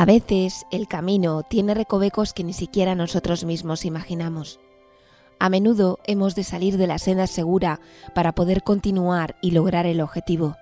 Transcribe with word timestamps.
A 0.00 0.06
veces 0.06 0.64
el 0.70 0.88
camino 0.88 1.42
tiene 1.42 1.74
recovecos 1.74 2.32
que 2.32 2.42
ni 2.42 2.54
siquiera 2.54 2.94
nosotros 2.94 3.44
mismos 3.44 3.84
imaginamos. 3.84 4.58
A 5.38 5.50
menudo 5.50 5.98
hemos 6.06 6.34
de 6.34 6.42
salir 6.42 6.78
de 6.78 6.86
la 6.86 6.98
senda 6.98 7.26
segura 7.26 7.80
para 8.14 8.32
poder 8.32 8.62
continuar 8.62 9.36
y 9.42 9.50
lograr 9.50 9.84
el 9.84 10.00
objetivo. 10.00 10.56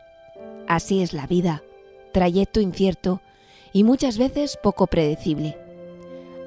Así 0.67 1.03
es 1.03 1.13
la 1.13 1.29
vida, 1.29 1.63
trayecto 2.13 2.61
incierto 2.61 3.21
y 3.73 3.85
muchas 3.85 4.19
veces 4.19 4.59
poco 4.61 4.89
predecible. 4.89 5.57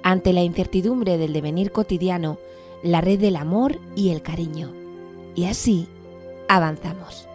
Ante 0.04 0.34
la 0.34 0.44
incertidumbre 0.44 1.18
del 1.18 1.32
devenir 1.32 1.71
cotidiano, 1.71 2.39
la 2.84 3.00
red 3.00 3.21
del 3.21 3.38
amor 3.38 3.80
y 3.96 4.10
el 4.10 4.21
cariño. 4.21 4.70
Y 5.34 5.46
así 5.46 5.88
avanzamos. 6.50 7.30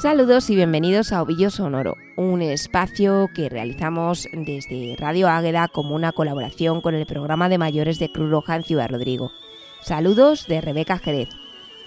Saludos 0.00 0.48
y 0.48 0.56
bienvenidos 0.56 1.12
a 1.12 1.20
Ovillo 1.20 1.50
Sonoro, 1.50 1.98
un 2.16 2.40
espacio 2.40 3.28
que 3.34 3.50
realizamos 3.50 4.26
desde 4.32 4.96
Radio 4.98 5.28
Águeda 5.28 5.68
como 5.68 5.94
una 5.94 6.12
colaboración 6.12 6.80
con 6.80 6.94
el 6.94 7.04
programa 7.04 7.50
de 7.50 7.58
mayores 7.58 7.98
de 7.98 8.10
Cruz 8.10 8.30
Roja 8.30 8.56
en 8.56 8.62
Ciudad 8.62 8.88
Rodrigo. 8.88 9.30
Saludos 9.82 10.46
de 10.46 10.62
Rebeca 10.62 10.96
Jerez. 10.96 11.28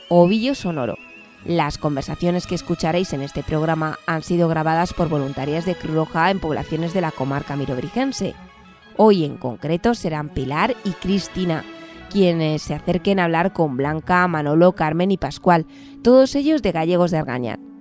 Ovillo 0.10 0.54
Sonoro. 0.54 0.96
Las 1.44 1.80
conversaciones 1.80 2.46
que 2.46 2.54
escucharéis 2.54 3.14
en 3.14 3.24
este 3.24 3.42
programa 3.42 3.98
han 4.06 4.22
sido 4.22 4.48
grabadas 4.48 4.94
por 4.94 5.09
voluntarias 5.09 5.66
de 5.66 5.74
Cruz 5.74 5.96
Roja 5.96 6.30
en 6.30 6.40
poblaciones 6.40 6.94
de 6.94 7.02
la 7.02 7.09
comarca 7.09 7.56
mirobrigense. 7.56 8.36
Hoy 8.96 9.26
en 9.26 9.38
concreto 9.38 9.96
serán 9.96 10.30
Pilar 10.30 10.76
y 10.84 10.92
Cristina, 10.92 11.64
quienes 12.12 12.62
se 12.62 12.76
acerquen 12.76 13.20
a 13.20 13.24
hablar 13.24 13.54
con 13.54 13.76
Blanca, 13.76 14.28
Manolo, 14.28 14.74
Carmen 14.74 15.09
y 15.09 15.18
Pascual, 15.18 15.66
todos 16.04 16.36
ellos 16.36 16.62
de 16.62 16.74
Gallegos 16.74 17.09
de 17.09 17.18
Argañán. 17.18 17.73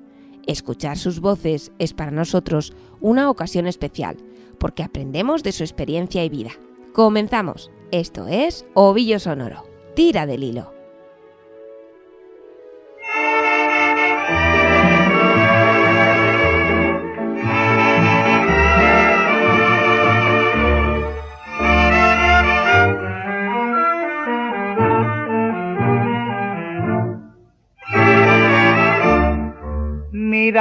Escuchar 0.47 0.99
sus 0.99 1.21
voces 1.21 1.73
es 1.79 1.93
para 1.93 2.11
nosotros 2.11 2.73
una 3.01 3.31
ocasión 3.31 3.67
especial, 3.67 4.17
porque 4.59 4.83
aprendemos 4.83 5.43
de 5.43 5.53
su 5.53 5.63
experiencia 5.63 6.25
y 6.25 6.29
vida. 6.29 6.51
Comenzamos. 6.93 7.71
Esto 7.91 8.27
es 8.29 8.65
Ovillo 8.75 9.19
Sonoro. 9.19 9.65
Tira 9.95 10.27
del 10.27 10.43
hilo. 10.43 10.82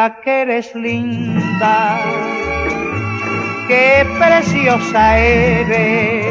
Que 0.09 0.41
eres 0.41 0.73
linda, 0.73 1.99
qué 3.67 4.05
preciosa 4.17 5.19
eres. 5.19 6.25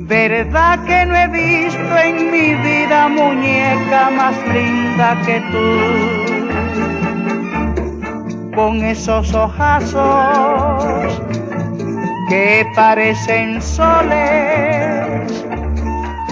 Verdad 0.00 0.82
que 0.84 1.06
no 1.06 1.14
he 1.14 1.28
visto 1.28 1.96
en 1.98 2.30
mi 2.30 2.54
vida 2.54 3.08
muñeca 3.08 4.10
más 4.10 4.34
linda 4.48 5.20
que 5.26 5.40
tú. 5.52 5.68
Con 8.54 8.82
esos 8.84 9.34
ojazos 9.34 11.22
que 12.28 12.66
parecen 12.74 13.60
soles 13.60 15.44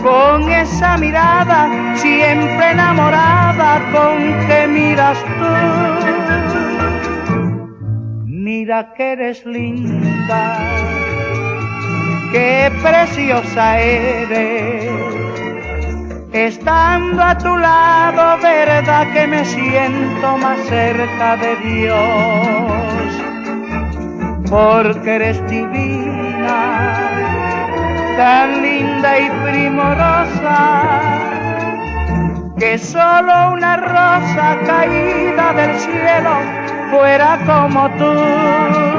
con 0.03 0.51
esa 0.51 0.97
mirada 0.97 1.97
siempre 1.97 2.71
enamorada 2.71 3.81
con 3.93 4.47
que 4.47 4.67
miras 4.69 5.19
tú. 5.25 5.55
Mira 8.27 8.95
que 8.95 9.13
eres 9.13 9.45
linda, 9.45 10.59
qué 12.33 12.73
preciosa 12.83 13.81
eres. 13.81 14.91
Estando 16.33 17.23
a 17.23 17.37
tu 17.37 17.57
lado, 17.57 18.41
verdad 18.41 19.13
que 19.13 19.27
me 19.27 19.45
siento 19.45 20.39
más 20.39 20.61
cerca 20.69 21.37
de 21.37 21.57
Dios, 21.57 22.01
porque 24.49 25.17
eres 25.17 25.45
divina 25.51 27.40
tan 28.21 28.61
linda 28.61 29.19
y 29.19 29.31
primorosa 29.47 30.59
que 32.59 32.77
solo 32.77 33.53
una 33.55 33.79
rosa 33.79 34.59
caída 34.67 35.55
del 35.55 35.79
cielo 35.79 36.35
fuera 36.91 37.39
como 37.47 37.89
tú. 37.97 38.90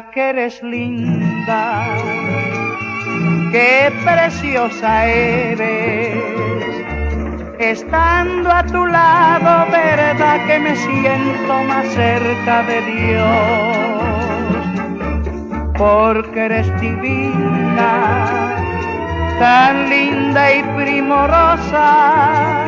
Que 0.00 0.30
eres 0.30 0.62
linda, 0.62 1.84
qué 3.50 3.92
preciosa 4.04 5.06
eres. 5.06 6.16
Estando 7.58 8.50
a 8.50 8.64
tu 8.64 8.86
lado, 8.86 9.70
verdad 9.70 10.46
que 10.46 10.58
me 10.58 10.74
siento 10.76 11.62
más 11.64 11.86
cerca 11.88 12.62
de 12.62 12.80
Dios, 12.92 13.76
porque 15.76 16.46
eres 16.46 16.80
divina, 16.80 18.26
tan 19.38 19.90
linda 19.90 20.54
y 20.54 20.62
primorosa 20.82 22.64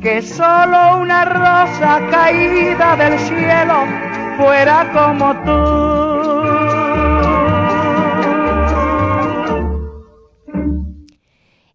que 0.00 0.22
solo 0.22 0.98
una 1.00 1.24
rosa 1.24 2.00
caída 2.12 2.94
del 2.96 3.18
cielo 3.18 4.06
fuera 4.36 4.92
como 4.92 5.34
tú. 5.44 5.86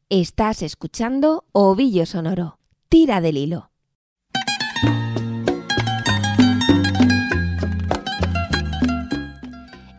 Estás 0.09 0.61
escuchando 0.61 1.45
Ovillo 1.51 2.05
Sonoro. 2.05 2.59
Tira 2.89 3.21
del 3.21 3.37
hilo. 3.37 3.71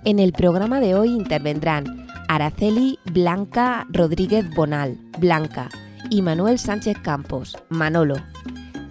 En 0.05 0.19
el 0.19 0.33
programa 0.33 0.81
de 0.81 0.95
hoy 0.95 1.11
intervendrán 1.11 2.07
Araceli 2.29 2.99
Blanca 3.05 3.87
Rodríguez 3.91 4.53
Bonal, 4.55 4.99
Blanca, 5.19 5.71
y 6.11 6.21
Manuel 6.21 6.59
Sánchez 6.59 6.99
Campos, 6.99 7.57
Manolo, 7.71 8.17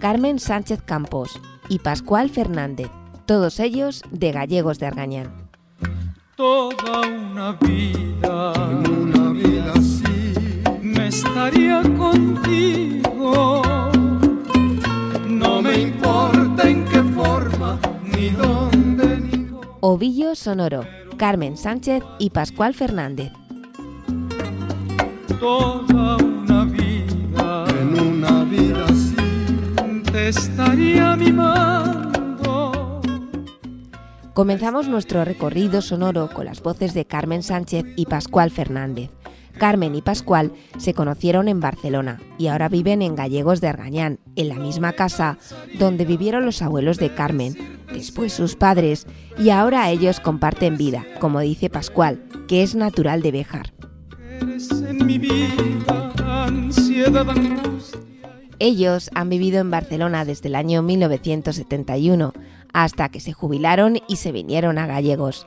Carmen 0.00 0.40
Sánchez 0.40 0.82
Campos 0.82 1.40
y 1.68 1.78
Pascual 1.78 2.30
Fernández, 2.30 2.88
todos 3.32 3.60
ellos 3.60 4.02
de 4.10 4.30
Gallegos 4.30 4.78
de 4.78 4.88
Argañán. 4.88 5.32
Toda 6.36 7.00
una 7.00 7.52
vida, 7.52 8.52
una 8.86 9.30
vida 9.30 9.72
estaría 11.06 11.80
contigo. 11.96 13.62
No 15.26 15.62
me 15.62 15.80
importa 15.80 16.68
en 16.68 16.84
qué 16.84 17.02
forma, 17.02 17.78
ni 18.04 18.28
dónde, 18.28 19.20
ni 19.20 19.48
Ovillo 19.80 20.34
Sonoro, 20.34 20.84
Carmen 21.16 21.56
Sánchez 21.56 22.02
y 22.18 22.28
Pascual 22.28 22.74
Fernández. 22.74 23.32
Toda 25.40 26.18
una 26.18 26.64
vida, 26.66 27.64
en 27.80 27.98
una 27.98 28.44
vida 28.44 28.84
así, 28.84 29.16
te 30.12 30.28
estaría 30.28 31.16
mimando. 31.16 32.11
Comenzamos 34.34 34.88
nuestro 34.88 35.26
recorrido 35.26 35.82
sonoro 35.82 36.30
con 36.32 36.46
las 36.46 36.62
voces 36.62 36.94
de 36.94 37.04
Carmen 37.04 37.42
Sánchez 37.42 37.84
y 37.96 38.06
Pascual 38.06 38.50
Fernández. 38.50 39.10
Carmen 39.58 39.94
y 39.94 40.00
Pascual 40.00 40.52
se 40.78 40.94
conocieron 40.94 41.48
en 41.48 41.60
Barcelona 41.60 42.18
y 42.38 42.46
ahora 42.46 42.70
viven 42.70 43.02
en 43.02 43.14
Gallegos 43.14 43.60
de 43.60 43.68
Argañán, 43.68 44.20
en 44.34 44.48
la 44.48 44.54
misma 44.54 44.94
casa 44.94 45.36
donde 45.78 46.06
vivieron 46.06 46.46
los 46.46 46.62
abuelos 46.62 46.96
de 46.96 47.12
Carmen, 47.12 47.54
después 47.92 48.32
sus 48.32 48.56
padres, 48.56 49.06
y 49.38 49.50
ahora 49.50 49.90
ellos 49.90 50.18
comparten 50.18 50.78
vida, 50.78 51.04
como 51.20 51.40
dice 51.40 51.68
Pascual, 51.68 52.24
que 52.48 52.62
es 52.62 52.74
natural 52.74 53.20
de 53.20 53.32
Béjar. 53.32 53.74
Ellos 58.58 59.10
han 59.14 59.28
vivido 59.28 59.60
en 59.60 59.70
Barcelona 59.70 60.24
desde 60.24 60.48
el 60.48 60.54
año 60.54 60.82
1971 60.82 62.32
hasta 62.72 63.08
que 63.08 63.20
se 63.20 63.32
jubilaron 63.32 63.98
y 64.08 64.16
se 64.16 64.32
vinieron 64.32 64.78
a 64.78 64.86
Gallegos. 64.86 65.46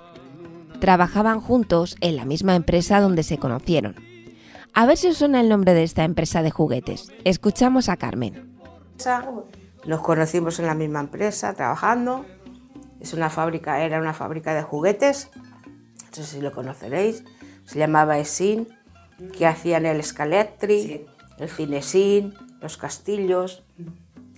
Trabajaban 0.80 1.42
juntos 1.42 1.96
en 2.02 2.16
la 2.16 2.26
misma 2.26 2.56
empresa 2.56 3.00
donde 3.00 3.24
se 3.24 3.38
conocieron. 3.38 3.96
A 4.74 4.86
ver 4.86 4.98
si 4.98 5.08
os 5.08 5.18
suena 5.18 5.40
el 5.40 5.50
nombre 5.50 5.74
de 5.74 5.84
esta 5.84 6.04
empresa 6.04 6.44
de 6.44 6.52
juguetes. 6.52 7.12
Escuchamos 7.24 7.88
a 7.88 7.98
Carmen. 7.98 8.58
Nos 9.86 10.02
conocimos 10.02 10.60
en 10.60 10.66
la 10.66 10.74
misma 10.74 11.00
empresa 11.00 11.54
trabajando. 11.54 12.26
Es 13.00 13.14
una 13.14 13.30
fábrica, 13.30 13.82
era 13.82 14.00
una 14.00 14.14
fábrica 14.14 14.54
de 14.54 14.64
juguetes. 14.64 15.30
No 15.36 16.12
sé 16.12 16.24
si 16.24 16.42
lo 16.42 16.52
conoceréis. 16.52 17.24
Se 17.66 17.80
llamaba 17.80 18.20
Esin, 18.20 18.68
que 19.38 19.48
hacían 19.48 19.86
el 19.86 20.04
Scalectri, 20.04 21.06
el 21.38 21.50
Finesin, 21.50 22.34
los 22.62 22.78
castillos, 22.78 23.64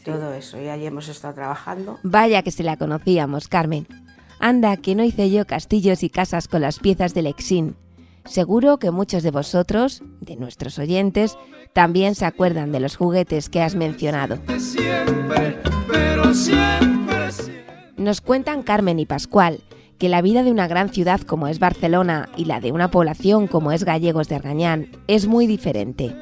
todo 0.03 0.33
eso. 0.33 0.59
Y 0.61 0.69
allí 0.69 0.85
hemos 0.85 1.07
estado 1.09 1.33
trabajando. 1.33 1.97
Vaya 2.03 2.44
que 2.44 2.51
se 2.51 2.63
la 2.63 2.77
conocíamos, 2.77 3.47
Carmen. 3.47 3.88
Anda, 4.39 4.77
que 4.77 4.95
no 4.95 5.03
hice 5.03 5.29
yo 5.31 5.45
castillos 5.45 6.03
y 6.03 6.09
casas 6.09 6.47
con 6.47 6.61
las 6.61 6.79
piezas 6.79 7.13
del 7.13 7.27
Exin. 7.27 7.75
Seguro 8.25 8.77
que 8.77 8.91
muchos 8.91 9.23
de 9.23 9.31
vosotros, 9.31 10.03
de 10.19 10.35
nuestros 10.35 10.79
oyentes, 10.79 11.38
también 11.73 12.13
se 12.13 12.25
acuerdan 12.25 12.71
de 12.71 12.79
los 12.79 12.95
juguetes 12.95 13.49
que 13.49 13.61
has 13.61 13.75
mencionado. 13.75 14.38
Nos 17.95 18.21
cuentan 18.21 18.63
Carmen 18.63 18.99
y 18.99 19.05
Pascual 19.05 19.61
que 19.97 20.09
la 20.09 20.21
vida 20.21 20.44
de 20.44 20.51
una 20.51 20.67
gran 20.67 20.89
ciudad 20.89 21.21
como 21.21 21.47
es 21.47 21.59
Barcelona 21.59 22.29
y 22.38 22.45
la 22.45 22.59
de 22.59 22.71
una 22.71 22.91
población 22.91 23.47
como 23.47 23.71
es 23.71 23.83
Gallegos 23.83 24.27
de 24.27 24.35
Argañán 24.35 24.89
es 25.07 25.27
muy 25.27 25.47
diferente. 25.47 26.15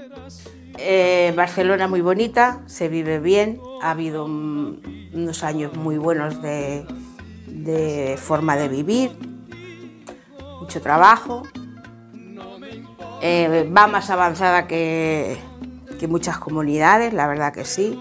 Eh, 0.78 1.34
Barcelona 1.36 1.88
muy 1.88 2.02
bonita, 2.02 2.62
se 2.66 2.90
vive 2.90 3.20
bien, 3.20 3.60
ha 3.82 3.92
habido 3.92 4.28
mm, 4.28 5.14
unos 5.14 5.44
años 5.44 5.74
muy 5.76 5.98
buenos 5.98 6.42
de, 6.42 6.86
forma 8.18 8.56
de 8.58 8.68
vivir, 8.68 9.18
mucho 10.60 10.82
trabajo, 10.82 11.44
eh, 13.22 13.72
va 13.76 13.88
más 13.88 14.10
avanzada 14.10 14.68
que, 14.68 15.38
que, 16.00 16.08
muchas 16.08 16.38
comunidades, 16.38 17.14
la 17.14 17.28
verdad 17.28 17.54
que 17.54 17.66
sí. 17.66 18.00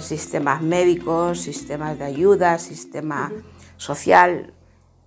Sistemas 0.00 0.62
médicos, 0.62 1.40
sistemas 1.40 1.98
de 1.98 2.04
ayuda, 2.04 2.58
sistema 2.58 3.32
social, 3.76 4.52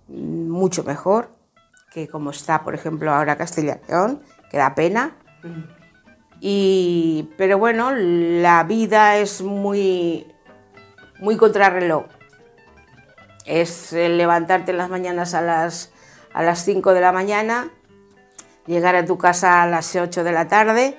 mucho 0.08 0.84
mejor 0.84 1.30
que 1.92 2.08
como 2.08 2.30
está, 2.30 2.62
por 2.62 2.74
ejemplo, 2.74 3.12
ahora 3.12 3.36
Castilla 3.36 3.80
León, 3.88 4.22
que 4.50 4.56
da 4.56 4.74
pena. 4.74 5.12
Y, 6.44 7.30
pero 7.36 7.56
bueno, 7.56 7.92
la 7.94 8.64
vida 8.64 9.16
es 9.18 9.42
muy, 9.42 10.26
muy 11.20 11.36
contrarreloj. 11.36 12.06
Es 13.46 13.92
levantarte 13.92 14.72
en 14.72 14.78
las 14.78 14.90
mañanas 14.90 15.34
a 15.34 15.40
las, 15.40 15.92
a 16.34 16.42
las 16.42 16.64
5 16.64 16.94
de 16.94 17.00
la 17.00 17.12
mañana, 17.12 17.70
llegar 18.66 18.96
a 18.96 19.04
tu 19.04 19.18
casa 19.18 19.62
a 19.62 19.68
las 19.68 19.94
8 19.94 20.24
de 20.24 20.32
la 20.32 20.48
tarde. 20.48 20.98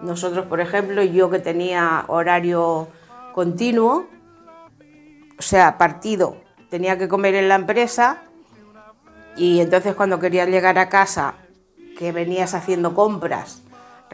Nosotros, 0.00 0.46
por 0.46 0.62
ejemplo, 0.62 1.02
yo 1.02 1.28
que 1.28 1.40
tenía 1.40 2.06
horario 2.08 2.88
continuo, 3.34 4.08
o 5.38 5.42
sea, 5.42 5.76
partido, 5.76 6.38
tenía 6.70 6.96
que 6.96 7.06
comer 7.06 7.34
en 7.34 7.50
la 7.50 7.56
empresa 7.56 8.22
y 9.36 9.60
entonces 9.60 9.94
cuando 9.94 10.18
querías 10.18 10.48
llegar 10.48 10.78
a 10.78 10.88
casa, 10.88 11.34
que 11.98 12.12
venías 12.12 12.54
haciendo 12.54 12.94
compras, 12.94 13.63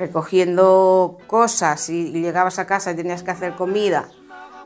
recogiendo 0.01 1.19
cosas 1.27 1.91
y 1.91 2.11
llegabas 2.11 2.59
a 2.59 2.67
casa 2.67 2.91
y 2.91 2.97
tenías 2.97 3.23
que 3.23 3.31
hacer 3.31 3.55
comida, 3.55 4.09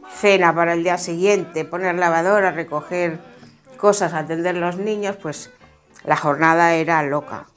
cena 0.09 0.55
para 0.55 0.75
el 0.75 0.85
día 0.85 0.97
siguiente, 0.97 1.65
poner 1.65 1.97
lavadora, 1.97 2.53
recoger 2.53 3.19
cosas, 3.77 4.15
atender 4.15 4.57
a 4.57 4.61
los 4.61 4.77
niños, 4.77 5.17
pues 5.21 5.51
la 6.05 6.17
jornada 6.17 6.75
era 6.75 7.03
loca. 7.03 7.49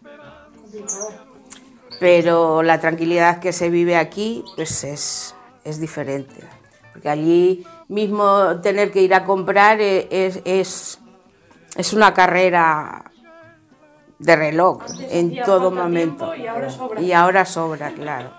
Pero 1.99 2.63
la 2.63 2.79
tranquilidad 2.79 3.39
que 3.39 3.53
se 3.53 3.69
vive 3.69 3.95
aquí, 3.95 4.43
pues 4.55 4.83
es, 4.83 5.35
es 5.63 5.79
diferente. 5.79 6.35
Porque 6.93 7.09
allí 7.09 7.65
mismo 7.87 8.59
tener 8.61 8.91
que 8.91 9.03
ir 9.03 9.13
a 9.13 9.23
comprar 9.23 9.79
es, 9.81 10.41
es, 10.45 10.99
es 11.75 11.93
una 11.93 12.13
carrera 12.15 13.06
de 14.19 14.35
reloj 14.35 14.83
en 15.09 15.41
todo 15.43 15.71
momento. 15.71 16.35
Y 16.35 16.47
ahora 16.47 16.69
sobra. 16.69 17.01
Y 17.01 17.11
ahora 17.13 17.45
sobra, 17.45 17.91
claro. 17.91 18.31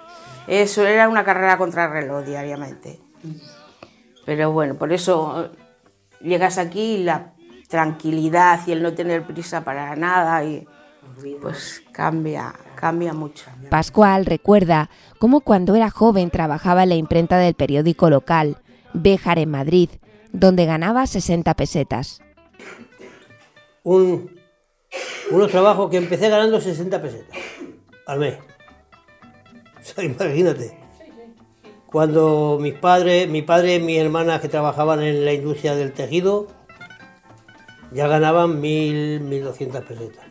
Eso 0.46 0.86
era 0.86 1.08
una 1.08 1.24
carrera 1.24 1.58
contra 1.58 1.88
reloj 1.88 2.24
diariamente. 2.24 3.00
Pero 4.24 4.52
bueno, 4.52 4.74
por 4.74 4.92
eso 4.92 5.50
llegas 6.20 6.58
aquí 6.58 6.96
y 6.96 7.04
la 7.04 7.32
tranquilidad 7.68 8.60
y 8.66 8.72
el 8.72 8.82
no 8.82 8.94
tener 8.94 9.24
prisa 9.24 9.62
para 9.62 9.94
nada 9.94 10.42
y 10.44 10.66
pues 11.40 11.82
cambia, 11.92 12.54
cambia 12.74 13.12
mucho. 13.12 13.46
Pascual 13.70 14.26
recuerda 14.26 14.88
cómo 15.18 15.40
cuando 15.40 15.74
era 15.74 15.90
joven 15.90 16.30
trabajaba 16.30 16.84
en 16.84 16.90
la 16.90 16.94
imprenta 16.94 17.38
del 17.38 17.54
periódico 17.54 18.10
local, 18.10 18.58
Béjar 18.94 19.38
en 19.38 19.50
Madrid, 19.50 19.90
donde 20.32 20.64
ganaba 20.64 21.06
60 21.06 21.52
pesetas. 21.54 22.20
Un, 23.82 24.37
unos 25.30 25.50
trabajos 25.50 25.90
que 25.90 25.96
empecé 25.96 26.28
ganando 26.28 26.60
60 26.60 27.02
pesetas 27.02 27.38
al 28.06 28.18
mes. 28.18 28.38
O 29.80 29.90
sea, 29.90 30.04
imagínate. 30.04 30.76
Cuando 31.86 32.58
mis 32.60 32.74
padres, 32.74 33.26
mi 33.26 33.40
padre 33.40 33.76
y 33.76 33.80
mis 33.80 33.98
hermanas 33.98 34.42
que 34.42 34.48
trabajaban 34.48 35.02
en 35.02 35.24
la 35.24 35.32
industria 35.32 35.74
del 35.74 35.92
tejido, 35.92 36.46
ya 37.92 38.06
ganaban 38.06 38.60
mil, 38.60 39.20
mil 39.20 39.44
doscientas 39.44 39.84
pesetas. 39.84 40.26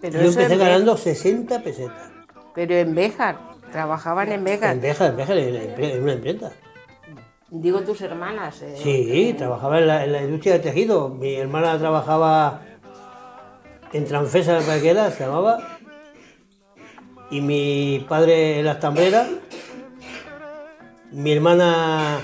Pero 0.00 0.20
Yo 0.20 0.28
empecé 0.28 0.56
ganando 0.56 0.96
60 0.96 1.62
pesetas. 1.62 2.10
Pero 2.54 2.74
en 2.74 2.94
Béjar, 2.94 3.38
trabajaban 3.70 4.32
en 4.32 4.42
Béjar. 4.42 4.74
En 4.74 4.80
Béjar, 4.80 5.10
en 5.10 5.16
Béjar, 5.16 5.38
en 5.38 6.02
una 6.02 6.12
imprenta. 6.14 6.52
Digo 7.56 7.82
tus 7.82 8.00
hermanas. 8.00 8.62
eh. 8.62 8.74
Sí, 8.76 9.32
trabajaba 9.38 9.78
en 9.78 9.86
la, 9.86 10.04
en 10.04 10.12
la 10.12 10.22
industria 10.22 10.54
del 10.54 10.62
tejido. 10.62 11.08
Mi 11.08 11.36
hermana 11.36 11.78
trabajaba 11.78 12.62
en 13.92 14.04
Transfesa 14.06 14.54
de 14.58 14.62
Paquera, 14.62 15.08
se 15.12 15.24
llamaba. 15.24 15.78
Y 17.30 17.40
mi 17.40 18.04
padre 18.08 18.58
en 18.58 18.66
las 18.66 18.80
tambreras. 18.80 19.28
Mi 21.12 21.30
hermana 21.30 22.18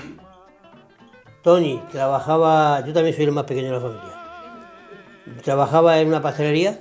Tony 1.43 1.81
trabajaba, 1.93 2.85
yo 2.85 2.91
también 2.91 3.15
soy 3.15 3.23
el 3.23 3.31
más 3.31 3.45
pequeño 3.45 3.67
de 3.67 3.73
la 3.73 3.79
familia. 3.79 5.41
Trabajaba 5.43 5.99
en 5.99 6.09
una 6.09 6.21
pastelería, 6.21 6.77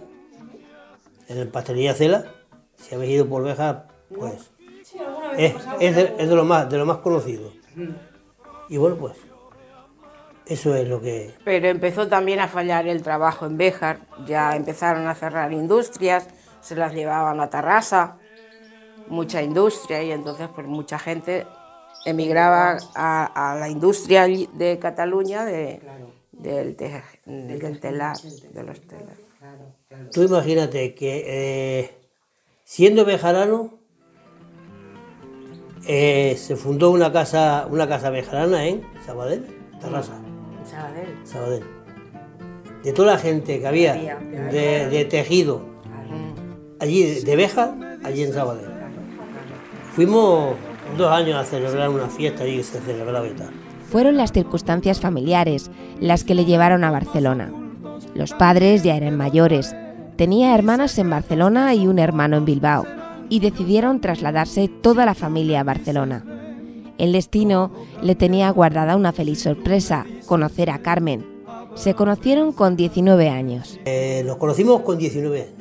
en 1.29 1.39
la 1.39 1.53
pastelería 1.53 1.95
Cela. 1.95 2.25
Si 2.77 2.97
habéis 2.97 3.13
ido 3.13 3.27
por 3.29 3.45
Béjar, 3.45 3.87
pues 4.13 4.51
es, 5.39 5.55
es 5.79 5.95
de, 5.95 6.15
es 6.19 6.29
de 6.29 6.35
lo 6.35 6.45
más, 6.45 6.69
de 6.69 6.79
lo 6.79 6.85
más 6.85 6.97
conocido. 6.97 7.53
Y 8.71 8.77
bueno, 8.79 8.97
pues 8.97 9.17
eso 10.47 10.75
es 10.75 10.89
lo 10.89 11.01
que... 11.01 11.33
Pero 11.45 11.69
empezó 11.69 12.09
también 12.09 12.39
a 12.41 12.49
fallar 12.49 12.87
el 12.87 13.03
trabajo 13.03 13.47
en 13.47 13.57
Béjar. 13.57 13.99
Ya 14.27 14.57
empezaron 14.57 15.07
a 15.07 15.15
cerrar 15.15 15.53
industrias, 15.53 16.29
se 16.61 16.77
las 16.77 16.95
llevaban 16.95 17.41
a 17.41 17.51
Tarrasa, 17.51 18.17
mucha 19.07 19.43
industria, 19.43 20.03
y 20.05 20.13
entonces 20.13 20.49
pues 20.55 20.67
mucha 20.67 20.99
gente 20.99 21.47
emigraba 22.07 22.79
a, 22.95 23.53
a 23.53 23.59
la 23.59 23.69
industria 23.69 24.27
de 24.27 24.79
Cataluña 24.81 25.45
de, 25.45 25.81
del, 26.33 26.77
te- 26.77 27.03
del 27.27 27.81
telar, 27.81 28.17
de 28.55 28.63
los 28.63 28.81
telas. 28.83 29.17
Tú 30.13 30.23
imagínate 30.23 30.95
que 30.95 31.25
eh, 31.27 31.91
siendo 32.65 33.05
bejarano 33.05 33.80
eh, 35.87 36.37
se 36.39 36.57
fundó 36.57 36.91
una 36.91 37.13
casa, 37.13 37.67
una 37.71 37.89
casa 37.89 38.11
bejarana 38.11 38.67
en 38.67 38.83
Sabadell, 39.05 39.47
Tarrasa, 39.81 40.13
Sabadell. 40.65 41.19
Sabadell. 41.25 41.65
De 42.85 42.93
toda 42.93 43.13
la 43.13 43.19
gente 43.19 43.61
que 43.61 43.67
había 43.67 43.95
de, 43.95 44.89
de 44.89 45.05
tejido 45.05 45.71
allí 46.81 47.21
de 47.21 47.37
Béjar, 47.37 47.75
allí 48.03 48.25
en 48.25 48.33
Sabadell. 48.33 48.71
Fuimos 49.95 50.55
dos 50.97 51.13
años 51.13 51.37
a 51.37 51.45
celebrar 51.45 51.89
una 51.91 52.09
fiesta 52.09 52.43
allí 52.43 52.57
que 52.57 52.65
se 52.65 52.81
celebraba 52.81 53.27
y 53.29 53.33
tal. 53.33 53.51
Fueron 53.91 54.17
las 54.17 54.33
circunstancias 54.33 55.01
familiares 55.01 55.71
las 56.01 56.25
que 56.25 56.35
le 56.35 56.45
llevaron 56.45 56.85
a 56.85 56.91
Barcelona. 56.91 57.53
Los 58.15 58.33
padres 58.33 58.83
ya 58.83 58.97
eran 58.97 59.17
mayores, 59.17 59.77
tenía 60.17 60.55
hermanas 60.55 60.99
en 60.99 61.11
Barcelona 61.11 61.75
y 61.75 61.87
un 61.87 61.99
hermano 61.99 62.37
en 62.39 62.45
Bilbao, 62.45 62.87
y 63.31 63.41
decidieron 63.41 64.01
trasladarse 64.03 64.69
toda 64.69 65.07
la 65.07 65.15
familia 65.15 65.61
a 65.61 65.65
Barcelona. 65.65 66.25
El 66.99 67.13
destino 67.13 67.73
le 68.03 68.15
tenía 68.15 68.51
guardada 68.51 68.97
una 68.97 69.13
feliz 69.13 69.41
sorpresa, 69.41 70.05
conocer 70.27 70.69
a 70.69 70.83
Carmen. 70.83 71.25
Se 71.75 71.95
conocieron 71.95 72.53
con 72.53 72.77
19 72.77 73.31
años. 73.31 73.81
Eh, 73.87 74.23
nos 74.27 74.37
conocimos 74.37 74.83
con 74.83 74.99
19 74.99 75.41
años. 75.41 75.55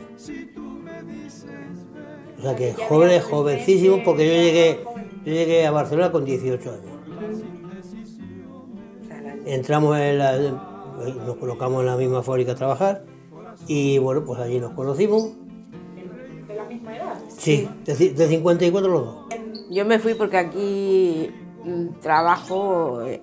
O 2.40 2.42
sea 2.42 2.56
que 2.56 2.74
jóvenes, 2.74 3.24
jovencísimos, 3.24 4.02
porque 4.04 4.26
yo 4.28 4.34
llegué, 4.34 4.80
yo 5.26 5.32
llegué 5.32 5.66
a 5.66 5.72
Barcelona 5.72 6.12
con 6.12 6.26
18 6.26 6.70
años. 6.70 6.84
Entramos 9.46 9.98
en 9.98 10.18
la, 10.18 10.38
nos 10.38 11.38
colocamos 11.38 11.82
en 11.82 11.86
la 11.86 11.96
misma 11.96 12.22
fábrica 12.22 12.54
a 12.54 12.56
trabajar 12.56 13.06
y 13.68 13.98
bueno, 13.98 14.24
pues 14.26 14.40
allí 14.40 14.60
nos 14.60 14.72
conocimos. 14.72 15.39
Sí, 17.40 17.70
de, 17.86 17.96
de 17.96 18.28
54 18.28 18.92
los 18.92 19.06
dos. 19.06 19.26
Yo 19.72 19.86
me 19.86 19.98
fui 19.98 20.14
porque 20.14 20.38
aquí 20.38 21.32
mm, 21.64 22.00
trabajo 22.02 23.02
eh, 23.02 23.22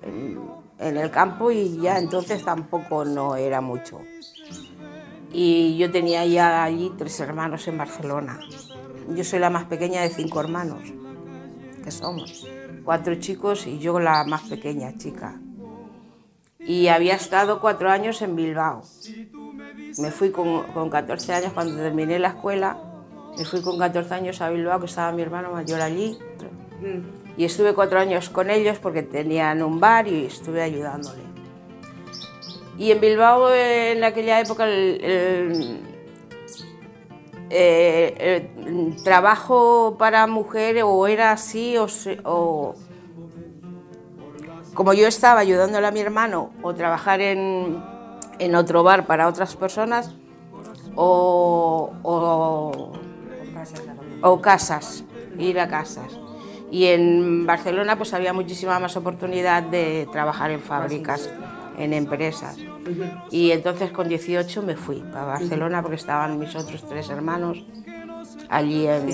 en 0.79 0.97
el 0.97 1.11
campo 1.11 1.51
y 1.51 1.77
ya 1.79 1.99
entonces 1.99 2.43
tampoco 2.43 3.05
no 3.05 3.35
era 3.35 3.61
mucho. 3.61 4.01
Y 5.31 5.77
yo 5.77 5.91
tenía 5.91 6.25
ya 6.25 6.63
allí 6.63 6.91
tres 6.97 7.19
hermanos 7.19 7.67
en 7.67 7.77
Barcelona. 7.77 8.39
Yo 9.09 9.23
soy 9.23 9.39
la 9.39 9.51
más 9.51 9.65
pequeña 9.65 10.01
de 10.01 10.09
cinco 10.09 10.39
hermanos, 10.39 10.81
que 11.83 11.91
somos. 11.91 12.47
Cuatro 12.83 13.15
chicos 13.15 13.67
y 13.67 13.77
yo 13.77 13.99
la 13.99 14.23
más 14.23 14.43
pequeña 14.43 14.97
chica. 14.97 15.39
Y 16.59 16.87
había 16.87 17.15
estado 17.15 17.61
cuatro 17.61 17.91
años 17.91 18.21
en 18.23 18.35
Bilbao. 18.35 18.81
Me 19.99 20.11
fui 20.11 20.31
con, 20.31 20.63
con 20.73 20.89
14 20.89 21.33
años 21.33 21.53
cuando 21.53 21.75
terminé 21.75 22.17
la 22.19 22.29
escuela. 22.29 22.77
Me 23.37 23.45
fui 23.45 23.61
con 23.61 23.77
14 23.77 24.13
años 24.15 24.41
a 24.41 24.49
Bilbao, 24.49 24.79
que 24.79 24.85
estaba 24.87 25.11
mi 25.11 25.21
hermano 25.21 25.51
mayor 25.51 25.79
allí. 25.81 26.17
Y 27.37 27.45
estuve 27.45 27.73
cuatro 27.73 27.99
años 27.99 28.29
con 28.29 28.49
ellos 28.49 28.79
porque 28.79 29.03
tenían 29.03 29.61
un 29.61 29.79
bar 29.79 30.07
y 30.07 30.25
estuve 30.25 30.61
ayudándole. 30.61 31.21
Y 32.79 32.91
en 32.91 32.99
Bilbao, 32.99 33.51
en 33.53 34.03
aquella 34.03 34.39
época, 34.39 34.65
el, 34.65 35.01
el- 35.03 35.81
eh, 37.49 38.49
el 38.65 39.03
trabajo 39.03 39.95
para 39.97 40.27
mujer 40.27 40.81
o 40.83 41.07
era 41.07 41.31
así 41.31 41.77
o, 41.77 41.87
o- 42.25 42.75
como 44.73 44.93
yo 44.93 45.07
estaba 45.07 45.39
ayudándole 45.39 45.87
a 45.87 45.91
mi 45.91 46.01
hermano 46.01 46.51
o 46.61 46.73
trabajar 46.75 47.21
en, 47.21 47.81
en 48.39 48.55
otro 48.55 48.83
bar 48.83 49.07
para 49.07 49.27
otras 49.27 49.55
personas 49.55 50.13
o, 50.95 51.93
o, 52.03 52.91
o 54.21 54.41
casas, 54.41 55.03
ir 55.37 55.59
a 55.59 55.67
casas. 55.67 56.19
Y 56.69 56.85
en 56.85 57.45
Barcelona 57.45 57.97
pues 57.97 58.13
había 58.13 58.33
muchísima 58.33 58.79
más 58.79 58.97
oportunidad 58.97 59.63
de 59.63 60.07
trabajar 60.11 60.51
en 60.51 60.59
fábricas, 60.59 61.29
en 61.77 61.93
empresas. 61.93 62.57
Y 63.31 63.51
entonces 63.51 63.91
con 63.91 64.09
18 64.09 64.63
me 64.63 64.75
fui 64.75 65.01
para 65.11 65.25
Barcelona 65.25 65.81
porque 65.81 65.95
estaban 65.95 66.37
mis 66.39 66.55
otros 66.55 66.85
tres 66.87 67.09
hermanos 67.09 67.65
allí 68.49 68.87
en, 68.87 69.09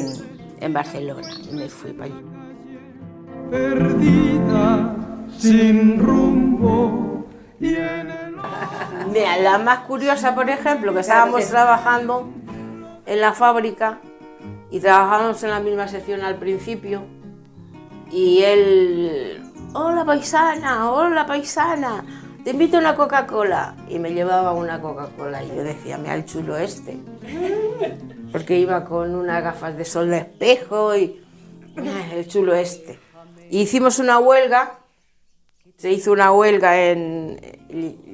en 0.60 0.74
Barcelona. 0.74 1.28
Y 1.50 1.56
me 1.56 1.70
fui 1.70 1.92
para 1.92 2.06
allí. 2.06 2.24
perdida, 3.50 4.96
sin 5.38 6.00
rumbo 6.00 7.28
y 7.60 7.76
en 7.76 8.10
el 8.10 8.34
Mira, 9.12 9.38
la 9.38 9.58
más 9.58 9.80
curiosa, 9.80 10.34
por 10.34 10.50
ejemplo, 10.50 10.94
que 10.94 11.02
estábamos 11.02 11.48
trabajando 11.50 12.30
en 13.06 13.22
la 13.22 13.34
fábrica 13.34 14.00
y 14.74 14.80
trabajábamos 14.80 15.44
en 15.44 15.52
la 15.52 15.60
misma 15.60 15.88
sección 15.88 16.22
al 16.22 16.38
principio 16.38 17.04
y 18.12 18.42
él, 18.42 19.44
hola 19.76 20.04
paisana, 20.04 20.92
hola 20.92 21.28
paisana, 21.28 22.04
te 22.44 22.50
invito 22.50 22.78
a 22.78 22.80
una 22.80 22.96
Coca-Cola 22.96 23.76
y 23.88 24.00
me 24.00 24.14
llevaba 24.14 24.52
una 24.54 24.82
Coca-Cola 24.82 25.44
y 25.44 25.50
yo 25.50 25.64
decía, 25.64 26.00
mira 26.00 26.16
el 26.16 26.26
chulo 26.26 26.58
este, 26.58 26.98
porque 28.32 28.58
iba 28.58 28.84
con 28.86 29.14
unas 29.14 29.44
gafas 29.44 29.78
de 29.78 29.86
sol 29.86 30.10
de 30.10 30.18
espejo 30.18 30.96
y 30.96 31.22
"Ah, 31.78 32.14
el 32.16 32.28
chulo 32.28 32.56
este. 32.56 33.00
Y 33.52 33.62
hicimos 33.62 34.00
una 34.00 34.18
huelga 34.18 34.80
se 35.78 35.92
hizo 35.92 36.12
una 36.14 36.32
huelga 36.32 36.82
en... 36.90 37.40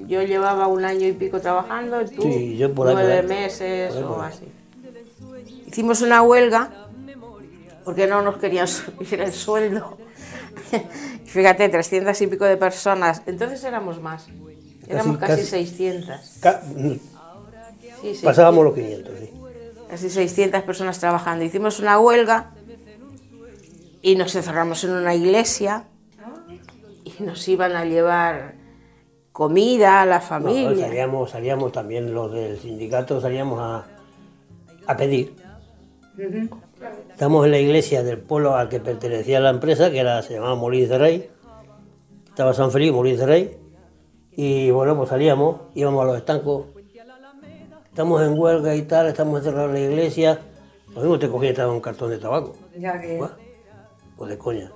Yo 0.08 0.24
llevaba 0.24 0.68
un 0.68 0.84
año 0.86 1.06
y 1.08 1.12
pico 1.14 1.40
trabajando, 1.40 2.02
y 2.02 2.06
tú 2.16 2.22
Sí, 2.24 2.58
yo 2.58 2.74
por 2.74 2.88
nueve 2.92 3.20
ahí. 3.20 3.28
meses 3.28 3.90
Por 3.94 3.98
ahí, 3.98 4.04
o 4.04 4.08
por 4.16 4.26
ahí. 4.26 4.32
así. 4.32 4.46
Hicimos 5.70 6.02
una 6.02 6.22
huelga 6.24 6.88
porque 7.86 8.08
no 8.08 8.22
nos 8.22 8.38
querían 8.38 8.68
subir 8.68 9.22
el 9.22 9.32
sueldo. 9.34 9.98
Fíjate, 11.26 11.70
300 11.70 12.20
y 12.22 12.28
pico 12.28 12.46
de 12.46 12.58
personas. 12.58 13.22
Entonces 13.26 13.64
éramos 13.64 14.02
más. 14.02 14.28
Éramos 14.88 15.18
casi, 15.18 15.34
casi- 15.34 15.46
600. 15.46 16.40
Ca- 16.42 16.62
Sí, 18.02 18.16
sí, 18.16 18.24
Pasábamos 18.26 18.64
los 18.64 18.74
500, 18.76 19.14
sí. 19.20 19.30
casi 19.90 20.10
600 20.10 20.64
personas 20.64 21.00
trabajando. 21.00 21.44
Hicimos 21.44 21.80
una 21.80 22.00
huelga 22.00 22.52
y 24.02 24.16
nos 24.16 24.34
encerramos 24.36 24.84
en 24.86 24.92
una 24.92 25.14
iglesia 25.14 25.84
y 27.04 27.22
nos 27.24 27.46
iban 27.50 27.76
a 27.76 27.84
llevar 27.86 28.56
comida 29.34 30.02
a 30.02 30.06
la 30.06 30.20
No, 30.20 30.22
familia. 30.22 30.86
salíamos, 30.88 31.32
salíamos 31.32 31.72
también 31.74 32.14
los 32.14 32.32
del 32.32 32.58
sindicato, 32.60 33.20
salíamos 33.20 33.60
a, 33.62 33.86
a 34.88 34.96
pedir. 34.98 35.36
Estamos 37.12 37.46
en 37.46 37.52
la 37.52 37.60
iglesia 37.60 38.04
del 38.04 38.18
pueblo 38.20 38.56
al 38.56 38.70
que 38.70 38.80
pertenecía 38.80 39.40
la 39.40 39.50
empresa, 39.50 39.92
que 39.92 40.00
era, 40.00 40.22
se 40.22 40.34
llamaba 40.34 40.56
Molins 40.56 40.90
de 40.90 40.98
Rey. 40.98 41.30
Estaba 42.28 42.54
San 42.54 42.72
Felipe, 42.72 42.94
Molins 42.94 43.20
de 43.20 43.26
Rey. 43.26 43.58
Y 44.32 44.72
bueno, 44.72 44.96
pues 44.98 45.10
salíamos, 45.10 45.62
íbamos 45.76 46.04
a 46.04 46.08
los 46.08 46.18
estancos. 46.18 46.68
Estamos 47.90 48.22
en 48.22 48.38
huelga 48.40 48.76
y 48.76 48.84
tal, 48.84 49.08
estamos 49.08 49.40
encerrados 49.40 49.76
en 49.76 49.84
la 49.84 49.90
iglesia. 49.92 50.40
Lo 50.94 51.02
mismo 51.02 51.20
te 51.20 51.30
cogía 51.30 51.68
un 51.68 51.82
cartón 51.82 52.10
de 52.10 52.18
tabaco. 52.18 52.56
Ya 52.78 53.00
que. 53.00 53.22
Pues 54.16 54.30
de 54.30 54.38
coña. 54.38 54.72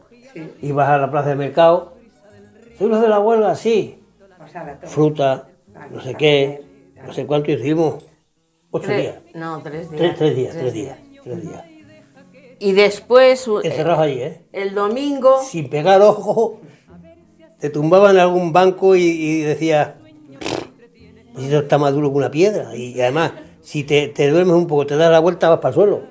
Ibas 0.62 0.90
a 0.90 0.98
la 0.98 1.12
plaza 1.12 1.30
de 1.30 1.36
mercado. 1.36 1.94
¿Soy 2.78 2.90
los 2.90 3.02
de 3.02 3.08
la 3.08 3.20
huelga? 3.20 3.56
Sí. 3.56 4.00
O 4.44 4.48
sea, 4.48 4.80
fruta, 4.84 5.48
no 5.92 6.02
sé 6.02 6.16
qué, 6.16 6.63
no 7.06 7.13
sé 7.13 7.25
cuánto 7.25 7.52
hicimos. 7.52 8.04
Ocho 8.72 8.88
Tres- 8.88 9.02
días. 9.02 9.16
No, 9.36 9.62
tres 9.62 9.90
días. 9.90 10.00
Tres, 10.02 10.16
tres 10.18 10.36
días, 10.36 10.58
tres 10.58 10.74
días, 10.74 10.98
tres 11.24 11.42
días. 11.42 11.63
Y 12.60 12.72
después, 12.74 13.48
Encerrados 13.63 14.00
allí, 14.00 14.22
¿eh? 14.22 14.42
el 14.53 14.74
domingo, 14.74 15.42
Sin 15.44 15.70
pegar 15.70 16.01
ojo, 16.01 16.62
te 17.60 17.70
tumbaban 17.70 18.15
en 18.15 18.22
algún 18.22 18.53
banco 18.53 18.96
y, 18.96 19.01
y 19.03 19.42
decías, 19.42 19.89
esto 21.38 21.60
está 21.60 21.77
más 21.77 21.94
duro 21.94 22.10
que 22.12 22.18
una 22.18 22.32
piedra. 22.32 22.75
Y 22.75 23.00
además, 23.01 23.34
si 23.62 23.84
te, 23.84 24.08
te 24.10 24.30
duermes 24.30 24.56
un 24.56 24.68
poco, 24.68 24.86
te 24.86 24.96
das 24.96 25.12
la 25.12 25.20
vuelta, 25.20 25.50
vas 25.50 25.60
para 25.60 25.70
el 25.70 25.75
suelo. 25.75 26.01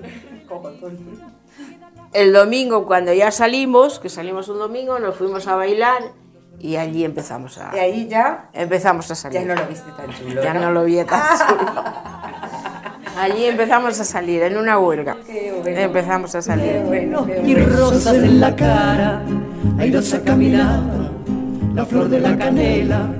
el 2.12 2.32
domingo 2.32 2.86
cuando 2.86 3.12
ya 3.12 3.30
salimos, 3.30 3.98
que 3.98 4.08
salimos 4.08 4.48
un 4.48 4.58
domingo, 4.58 4.98
nos 4.98 5.16
fuimos 5.16 5.46
a 5.46 5.56
bailar 5.56 6.02
y 6.58 6.76
allí 6.76 7.04
empezamos 7.04 7.58
a, 7.58 7.74
Y 7.74 7.78
ahí 7.78 8.08
ya. 8.08 8.50
empezamos 8.52 9.10
a 9.10 9.14
salir. 9.14 9.40
Ya 9.40 9.46
no 9.46 9.54
lo 9.54 9.66
viste 9.68 9.90
tan 9.92 10.10
chulo. 10.12 10.42
Ya 10.42 10.54
no 10.54 10.70
lo 10.72 10.84
vi 10.84 10.96
tan 11.04 11.22
chulo. 11.48 11.82
Allí 13.16 13.44
empezamos 13.44 13.98
a 14.00 14.04
salir, 14.04 14.42
en 14.42 14.56
una 14.56 14.78
huelga. 14.78 15.16
Empezamos 15.64 16.34
a 16.34 16.42
salir. 16.42 16.82
Bueno, 16.86 17.26
y 17.44 17.54
rosas 17.54 18.14
en 18.14 18.40
la 18.40 18.54
cara, 18.56 19.22
airosa 19.78 20.22
caminaba, 20.22 21.10
la 21.74 21.84
flor 21.84 22.08
de 22.08 22.20
la 22.20 22.36
canela 22.36 23.10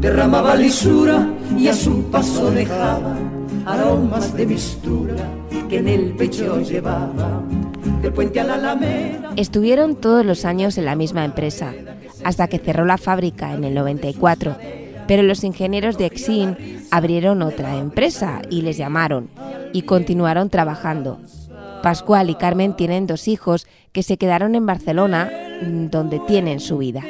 derramaba 0.00 0.54
lisura 0.54 1.26
y 1.56 1.68
a 1.68 1.74
su 1.74 2.04
paso 2.10 2.50
dejaba 2.50 3.16
aromas 3.66 4.34
de 4.36 4.46
mistura 4.46 5.14
que 5.68 5.78
en 5.78 5.88
el 5.88 6.12
pecho 6.12 6.60
llevaba 6.60 7.42
del 8.00 8.12
puente 8.12 8.40
a 8.40 8.44
la 8.44 8.54
alameda. 8.54 9.32
Estuvieron 9.36 9.96
todos 9.96 10.24
los 10.24 10.44
años 10.44 10.78
en 10.78 10.84
la 10.84 10.94
misma 10.94 11.24
empresa, 11.24 11.74
hasta 12.24 12.48
que 12.48 12.58
cerró 12.58 12.84
la 12.84 12.96
fábrica 12.96 13.52
en 13.52 13.64
el 13.64 13.74
94. 13.74 14.56
Pero 15.08 15.22
los 15.22 15.42
ingenieros 15.42 15.96
de 15.96 16.04
Exin 16.04 16.84
abrieron 16.90 17.40
otra 17.40 17.78
empresa 17.78 18.42
y 18.50 18.60
les 18.60 18.76
llamaron, 18.76 19.30
y 19.72 19.82
continuaron 19.82 20.50
trabajando. 20.50 21.18
Pascual 21.82 22.28
y 22.28 22.34
Carmen 22.34 22.76
tienen 22.76 23.06
dos 23.06 23.26
hijos 23.26 23.66
que 23.92 24.02
se 24.02 24.18
quedaron 24.18 24.54
en 24.54 24.66
Barcelona, 24.66 25.30
mm, 25.62 25.86
donde 25.86 26.20
tienen 26.20 26.60
su 26.60 26.76
vida. 26.76 27.02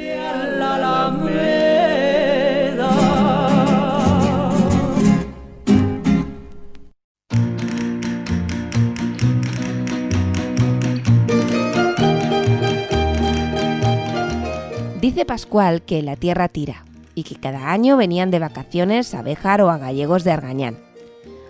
Dice 15.01 15.25
Pascual 15.25 15.81
que 15.81 16.01
la 16.01 16.15
tierra 16.15 16.47
tira 16.47 16.85
y 17.19 17.23
que 17.23 17.35
cada 17.35 17.71
año 17.71 17.97
venían 17.97 18.31
de 18.31 18.39
vacaciones 18.39 19.13
a 19.13 19.21
Béjar 19.21 19.61
o 19.61 19.69
a 19.69 19.77
Gallegos 19.77 20.23
de 20.23 20.31
Argañán. 20.31 20.77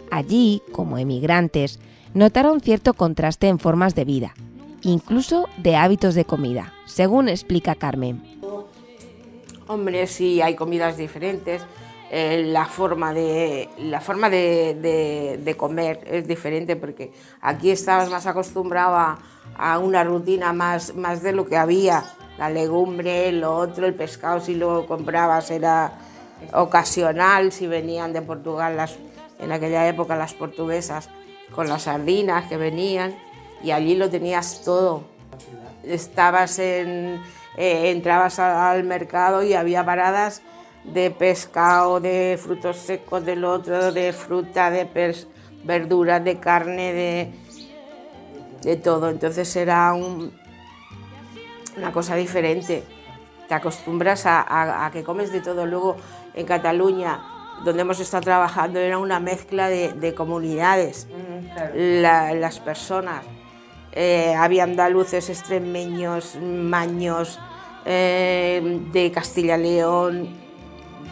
Allí, 0.09 0.63
como 0.71 0.97
emigrantes, 0.97 1.79
notaron 2.15 2.59
cierto 2.59 2.95
contraste 2.95 3.47
en 3.47 3.59
formas 3.59 3.93
de 3.93 4.03
vida, 4.03 4.33
incluso 4.81 5.47
de 5.57 5.75
hábitos 5.75 6.15
de 6.15 6.25
comida, 6.25 6.73
según 6.85 7.29
explica 7.29 7.75
Carmen. 7.75 8.23
Hombre, 9.67 10.07
sí, 10.07 10.41
hay 10.41 10.55
comidas 10.55 10.97
diferentes. 10.97 11.61
eh, 12.11 12.43
la 12.47 12.65
forma, 12.65 13.13
de, 13.13 13.69
la 13.77 14.01
forma 14.01 14.31
de, 14.31 15.55
comer 15.55 15.99
es 16.09 16.27
diferente 16.27 16.75
porque 16.75 17.11
aquí 17.41 17.69
estabas 17.69 18.09
más 18.09 18.25
acostumbrado 18.25 18.95
a, 18.95 19.19
a 19.55 19.77
una 19.77 20.03
rutina 20.03 20.51
más, 20.51 20.95
más 20.95 21.21
de 21.21 21.33
lo 21.33 21.45
que 21.45 21.57
había. 21.57 22.03
La 22.39 22.50
legumbre, 22.50 23.31
lo 23.34 23.55
otro, 23.55 23.86
el 23.86 23.93
pescado 23.93 24.39
si 24.39 24.55
lo 24.55 24.88
comprabas 24.88 25.51
era 25.51 25.91
ocasional, 26.53 27.51
si 27.51 27.67
venían 27.67 28.13
de 28.13 28.22
Portugal 28.22 28.77
las, 28.77 28.98
en 29.39 29.51
aquella 29.51 29.88
época 29.88 30.15
las 30.15 30.34
portuguesas 30.34 31.10
con 31.53 31.67
las 31.69 31.84
sardinas 31.84 32.46
que 32.48 32.58
venían 32.58 33.13
y 33.62 33.72
allí 33.72 33.96
lo 33.96 34.10
tenías 34.10 34.62
todo 34.63 35.03
estabas 35.84 36.60
en, 36.60 37.22
eh, 37.58 37.91
entrabas 37.91 38.38
al 38.39 38.84
mercado 38.84 39.43
y 39.43 39.53
había 39.53 39.84
paradas 39.86 40.41
de 40.84 41.10
pescado, 41.12 42.00
de 42.00 42.39
frutos 42.41 42.77
secos, 42.77 43.25
del 43.25 43.43
otro, 43.43 43.91
de 43.91 44.13
fruta, 44.13 44.69
de 44.72 44.86
pers- 44.88 45.25
verduras, 45.63 46.24
de 46.24 46.39
carne, 46.39 46.93
de, 46.93 47.31
de 48.62 48.75
todo. 48.75 49.10
Entonces 49.10 49.53
era 49.55 49.93
un- 49.93 50.31
una 51.79 51.91
cosa 51.91 52.15
diferente. 52.15 52.83
Te 53.48 53.53
acostumbras 53.55 54.25
a, 54.25 54.41
a- 54.41 54.86
a 54.86 54.91
que 54.91 55.03
comes 55.03 55.31
de 55.31 55.41
todo. 55.41 55.65
Luego 55.65 55.95
en 56.33 56.45
Cataluña, 56.45 57.19
donde 57.65 57.81
hemos 57.81 58.00
estado 58.00 58.21
trabajando, 58.24 58.79
era 58.79 58.98
una 58.98 59.19
mezcla 59.19 59.67
de, 59.69 59.93
de 59.93 60.13
comunidades 60.13 61.07
la- 61.74 62.33
las 62.36 62.59
personas. 62.59 63.24
Eh, 63.91 64.36
había 64.36 64.63
andaluces, 64.65 65.29
extremeños, 65.29 66.38
maños, 66.41 67.39
eh, 67.86 68.79
de 68.93 69.12
Castilla 69.12 69.57
y 69.57 69.63
León, 69.63 70.29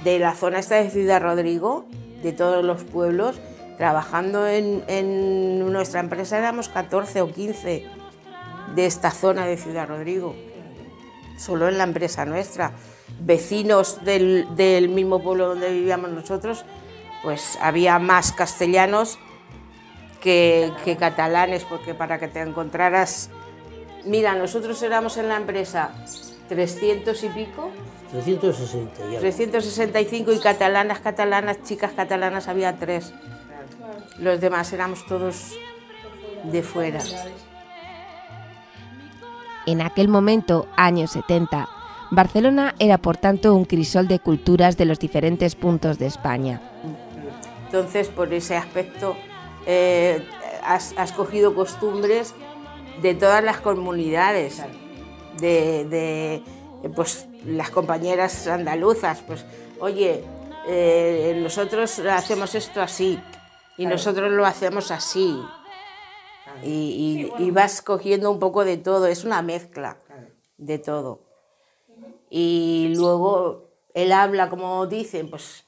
de 0.04 0.20
la 0.20 0.36
zona 0.36 0.60
esta 0.60 0.76
de 0.76 0.90
Ciudad 0.92 1.22
Rodrigo, 1.22 1.86
de 2.22 2.34
todos 2.34 2.64
los 2.64 2.84
pueblos, 2.84 3.40
trabajando 3.78 4.48
en, 4.48 4.84
en 4.88 5.72
nuestra 5.72 6.00
empresa 6.02 6.38
éramos 6.38 6.70
14 6.70 7.22
o 7.22 7.32
15 7.32 7.86
de 8.76 8.86
esta 8.86 9.10
zona 9.12 9.46
de 9.48 9.58
Ciudad 9.58 9.88
Rodrigo, 9.88 10.36
solo 11.38 11.70
en 11.70 11.78
la 11.78 11.86
empresa 11.86 12.26
nuestra. 12.26 12.74
Vecinos 13.22 14.04
del, 14.04 14.48
del 14.56 14.90
mismo 14.90 15.24
pueblo 15.24 15.48
donde 15.48 15.72
vivíamos 15.72 16.12
nosotros, 16.12 16.66
pues 17.24 17.58
había 17.62 18.00
más 18.00 18.34
castellanos 18.34 19.18
que, 20.22 20.72
que 20.84 20.98
catalanes, 20.98 21.64
porque 21.64 21.94
para 21.94 22.20
que 22.20 22.28
te 22.28 22.42
encontraras... 22.42 23.30
Mira, 24.06 24.36
nosotros 24.36 24.82
éramos 24.84 25.18
en 25.18 25.28
la 25.28 25.38
empresa 25.38 25.92
300 26.50 27.24
y 27.24 27.30
pico, 27.30 27.72
360 28.12 29.12
ya. 29.12 29.20
365 29.20 30.32
y 30.32 30.40
catalanas, 30.40 31.00
catalanas, 31.00 31.64
chicas 31.64 31.92
catalanas 31.94 32.48
había 32.48 32.78
tres. 32.78 33.14
Los 34.20 34.40
demás 34.40 34.72
éramos 34.74 35.06
todos 35.06 35.54
de 36.44 36.64
fuera. 36.64 37.02
En 39.68 39.82
aquel 39.82 40.08
momento, 40.08 40.66
años 40.78 41.12
70, 41.12 41.68
Barcelona 42.10 42.74
era 42.80 42.98
por 42.98 43.18
tanto 43.18 43.54
un 43.54 43.66
crisol 43.66 44.08
de 44.08 44.20
culturas 44.20 44.78
de 44.78 44.86
los 44.86 44.98
diferentes 44.98 45.56
puntos 45.56 46.00
de 46.00 46.06
España. 46.06 46.62
Entonces, 47.66 48.08
por 48.08 48.34
ese 48.34 48.56
aspecto, 48.56 49.18
eh, 49.66 50.26
has, 50.64 50.94
has 50.98 51.12
cogido 51.12 51.54
costumbres 51.54 52.34
de 53.02 53.14
todas 53.14 53.44
las 53.44 53.60
comunidades, 53.60 54.64
de, 55.38 55.84
de, 55.84 56.90
pues, 56.96 57.28
las 57.46 57.70
compañeras 57.70 58.48
andaluzas, 58.48 59.22
pues, 59.28 59.46
oye, 59.82 60.24
eh, 60.66 61.38
nosotros 61.44 62.00
hacemos 62.00 62.56
esto 62.56 62.82
así 62.82 63.20
y 63.78 63.86
nosotros 63.86 64.32
lo 64.32 64.46
hacemos 64.46 64.92
así. 64.92 65.38
Y, 66.62 67.34
y- 67.38 67.44
y 67.46 67.52
vas 67.52 67.82
cogiendo 67.82 68.32
un 68.32 68.40
poco 68.40 68.66
de 68.66 68.78
todo, 68.78 69.08
es 69.08 69.24
una 69.24 69.42
mezcla 69.42 69.98
de 70.58 70.80
todo. 70.80 71.22
Y 72.30 72.94
luego 72.96 73.70
él 73.94 74.12
habla, 74.12 74.50
como 74.50 74.86
dicen, 74.88 75.30
pues 75.30 75.66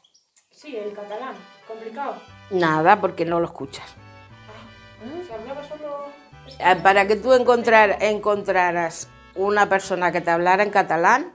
Sí, 0.52 0.76
el 0.76 0.94
catalán, 0.94 1.36
complicado. 1.68 2.22
nada, 2.52 3.00
porque 3.00 3.24
no 3.26 3.40
lo 3.40 3.46
escuchas. 3.46 3.90
Se 5.26 5.34
hablaba 5.34 5.64
solo... 5.64 6.06
Eh, 6.60 6.76
Para 6.84 7.08
que 7.08 7.16
tú 7.16 7.34
encontrar, 7.34 7.98
encontraras 8.02 9.08
una 9.36 9.70
persona 9.70 10.12
que 10.12 10.20
te 10.20 10.32
hablara 10.32 10.64
en 10.64 10.70
catalán, 10.72 11.32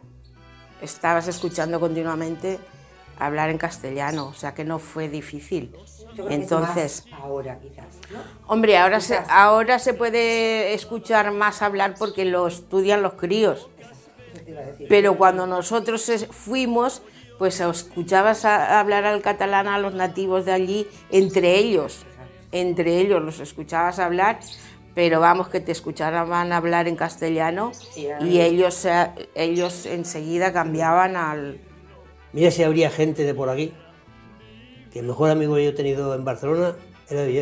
estabas 0.83 1.27
escuchando 1.29 1.81
continuamente 1.81 2.59
hablar 3.19 3.49
en 3.49 3.57
castellano, 3.57 4.27
o 4.27 4.35
sea 4.35 4.53
que 4.55 4.65
no 4.65 4.79
fue 4.79 5.09
difícil. 5.09 5.75
Yo 6.15 6.25
creo 6.25 6.29
que 6.29 6.35
es 6.35 6.41
Entonces, 6.43 7.07
más 7.11 7.21
ahora 7.21 7.59
quizás, 7.61 7.87
¿no? 8.13 8.19
hombre, 8.47 8.77
ahora 8.79 9.01
se, 9.01 9.19
ahora 9.29 9.79
se 9.79 9.95
puede 9.95 10.75
escuchar 10.75 11.31
más 11.33 11.63
hablar 11.63 11.95
porque 11.99 12.25
lo 12.25 12.47
estudian 12.47 13.03
los 13.03 13.15
críos. 13.15 13.69
Pero 14.89 15.17
cuando 15.17 15.47
nosotros 15.47 16.11
fuimos, 16.31 17.03
pues 17.39 17.61
escuchabas 17.61 18.45
a- 18.45 18.79
hablar 18.81 19.05
al 19.05 19.23
catalán 19.23 19.67
a 19.69 19.79
los 19.79 19.95
nativos 19.95 20.45
de 20.45 20.53
allí, 20.53 20.87
entre 21.11 21.57
ellos, 21.59 22.05
entre 22.53 22.99
ellos 22.99 23.23
los 23.23 23.41
escuchabas 23.41 23.99
hablar, 23.99 24.39
pero 24.95 25.19
vamos 25.21 25.49
que 25.49 25.59
te 25.61 25.73
escuchaban 25.73 26.53
hablar 26.53 26.87
en 26.87 26.95
castellano 26.97 27.73
y 28.21 28.41
ellos, 28.41 28.87
ellos 29.35 29.87
enseguida 29.87 30.53
cambiaban 30.53 31.17
al... 31.17 31.61
Mira 32.33 32.51
si 32.51 32.63
habría 32.63 32.91
gente 32.91 33.25
de 33.25 33.35
por 33.35 33.49
aquí, 33.49 33.73
que 34.95 35.01
el 35.01 35.07
mejor 35.07 35.29
amigo 35.29 35.57
que 35.57 35.65
yo 35.65 35.71
he 35.71 35.75
tenido 35.75 36.15
en 36.15 36.25
Barcelona 36.25 36.77
era 37.11 37.23
de 37.23 37.33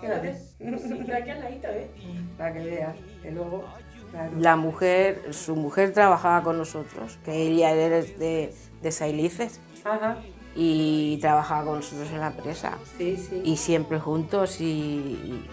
fíjate, 0.00 0.36
De 0.58 1.14
aquí 1.14 1.30
al 1.30 1.40
ladito, 1.40 1.68
¿eh? 1.68 1.88
para 2.36 2.52
que 2.52 2.58
veas, 2.60 2.94
que 3.22 3.30
luego, 3.30 3.64
claro. 4.10 4.30
La 4.38 4.56
mujer, 4.56 5.22
su 5.32 5.56
mujer 5.56 5.94
trabajaba 5.94 6.42
con 6.44 6.58
nosotros, 6.58 7.18
que 7.24 7.32
ella 7.34 7.72
era 7.72 8.02
de, 8.02 8.52
de 8.82 8.92
Sailices 8.92 9.58
Ajá, 9.84 10.18
y 10.54 11.16
trabajaba 11.22 11.64
con 11.64 11.76
nosotros 11.76 12.10
en 12.10 12.20
la 12.20 12.26
empresa. 12.26 12.78
sí, 12.98 13.16
sí, 13.16 13.40
Y 13.42 13.56
siempre 13.56 13.98
juntos 13.98 14.60
y, 14.60 14.64
y 14.64 15.48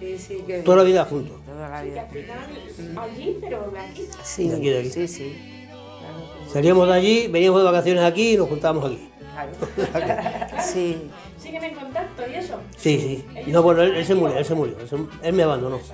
sí, 0.00 0.18
sí, 0.18 0.36
que... 0.44 0.58
Toda 0.62 0.78
la 0.78 0.82
vida 0.82 1.04
juntos. 1.04 1.36
toda 1.46 1.68
la 1.68 1.82
Que 1.82 1.88
vida. 1.90 2.02
al 2.02 2.08
final, 2.10 2.98
allí, 2.98 3.38
pero 3.40 3.70
de 3.70 3.78
aquí. 3.78 4.08
Sí, 4.24 4.48
De 4.48 4.56
aquí, 4.56 4.68
de 4.70 4.78
aquí. 4.80 4.90
sí, 4.90 5.06
sí. 5.06 5.36
Salíamos 6.52 6.88
de 6.88 6.94
allí, 6.94 7.28
veníamos 7.28 7.60
de 7.60 7.64
vacaciones 7.64 8.02
aquí 8.02 8.34
y 8.34 8.36
nos 8.36 8.48
juntábamos 8.48 8.84
aquí. 8.86 9.08
Sí, 10.62 11.10
Siguen 11.38 11.64
en 11.64 11.74
contacto 11.74 12.22
y 12.30 12.34
eso. 12.34 12.60
Sí, 12.76 13.24
sí. 13.34 13.50
No, 13.50 13.62
bueno, 13.62 13.82
él, 13.82 13.96
él 13.96 14.06
se 14.06 14.14
murió, 14.14 14.36
él 14.38 14.44
se 14.44 14.54
murió. 14.54 14.76
Él, 14.78 15.08
él 15.22 15.32
me 15.32 15.42
abandonó. 15.42 15.76
hace 15.76 15.90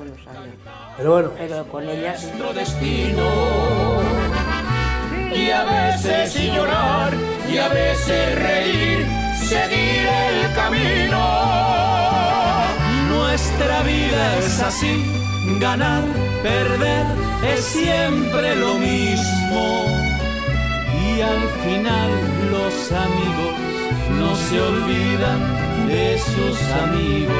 unos 0.00 0.26
años. 0.26 0.54
Pero 0.96 1.10
bueno, 1.12 1.30
Pero 1.36 1.64
con 1.68 1.88
ellas 1.88 2.22
nuestro 2.22 2.52
destino. 2.52 4.02
Y 5.34 5.50
a 5.50 5.64
veces 5.64 6.34
llorar, 6.52 7.12
y 7.52 7.58
a 7.58 7.68
veces 7.68 8.38
reír, 8.40 9.06
seguir 9.36 10.06
el 10.06 10.54
camino. 10.54 11.18
Nuestra 13.08 13.82
vida 13.82 14.38
es 14.38 14.60
así, 14.60 15.04
ganar, 15.58 16.04
perder, 16.42 17.06
es 17.52 17.64
siempre 17.64 18.54
lo 18.54 18.74
mismo. 18.78 20.13
Y 21.16 21.20
al 21.20 21.48
final 21.62 22.10
los 22.50 22.92
amigos 22.92 23.54
no 24.18 24.34
se 24.34 24.60
olvidan 24.60 25.86
de 25.86 26.18
sus 26.18 26.60
amigos. 26.82 27.34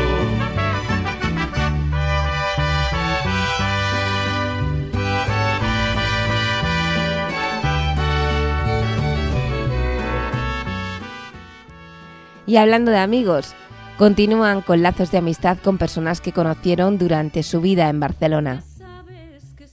Y 12.47 12.57
hablando 12.57 12.93
de 12.93 12.99
amigos, 12.99 13.55
continúan 13.99 14.61
con 14.61 14.83
lazos 14.83 15.11
de 15.11 15.19
amistad 15.19 15.59
con 15.59 15.79
personas 15.79 16.21
que 16.21 16.33
conocieron 16.33 16.99
durante 16.99 17.43
su 17.43 17.61
vida 17.61 17.89
en 17.89 17.99
Barcelona. 17.99 18.63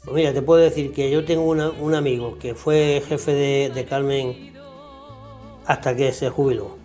Pues 0.04 0.16
mira, 0.16 0.34
te 0.34 0.42
puedo 0.42 0.62
decir 0.62 0.94
que 0.94 1.12
yo 1.12 1.24
tengo 1.26 1.44
una- 1.44 1.70
un 1.70 1.94
amigo 1.94 2.38
que 2.40 2.56
fue 2.56 3.04
jefe 3.08 3.34
de, 3.34 3.72
de 3.74 3.86
Carmen 3.86 4.54
hasta 5.66 5.96
que 5.96 6.12
se 6.12 6.30
jubiló. 6.30 6.78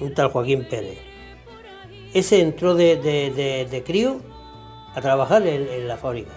Un 0.00 0.12
tal 0.14 0.30
Joaquín 0.30 0.66
Pérez. 0.68 0.98
Ese 2.12 2.40
entró 2.40 2.74
de, 2.74 2.96
de- 2.96 3.30
de- 3.30 3.66
crío 3.84 4.16
a 4.94 5.00
trabajar 5.00 5.46
en, 5.46 5.86
la 5.86 5.96
fábrica. 5.96 6.32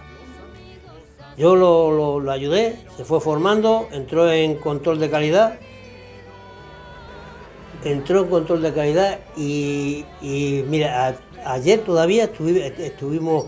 Yo 1.36 1.56
lo, 1.56 2.20
lo- 2.20 2.20
ayudé, 2.32 2.76
se 2.96 3.04
fue 3.06 3.20
formando, 3.20 3.88
entró 3.92 4.32
en 4.32 4.56
control 4.56 5.00
de 5.00 5.10
calidad, 5.10 5.58
entró 7.84 8.20
en 8.22 8.30
control 8.30 8.62
de 8.62 8.72
calidad 8.72 9.20
y, 9.36 10.06
y 10.22 10.64
mira, 10.68 11.18
ayer 11.44 11.80
todavía 11.80 12.32
estuvi- 12.32 12.62
estuvimos 12.78 13.46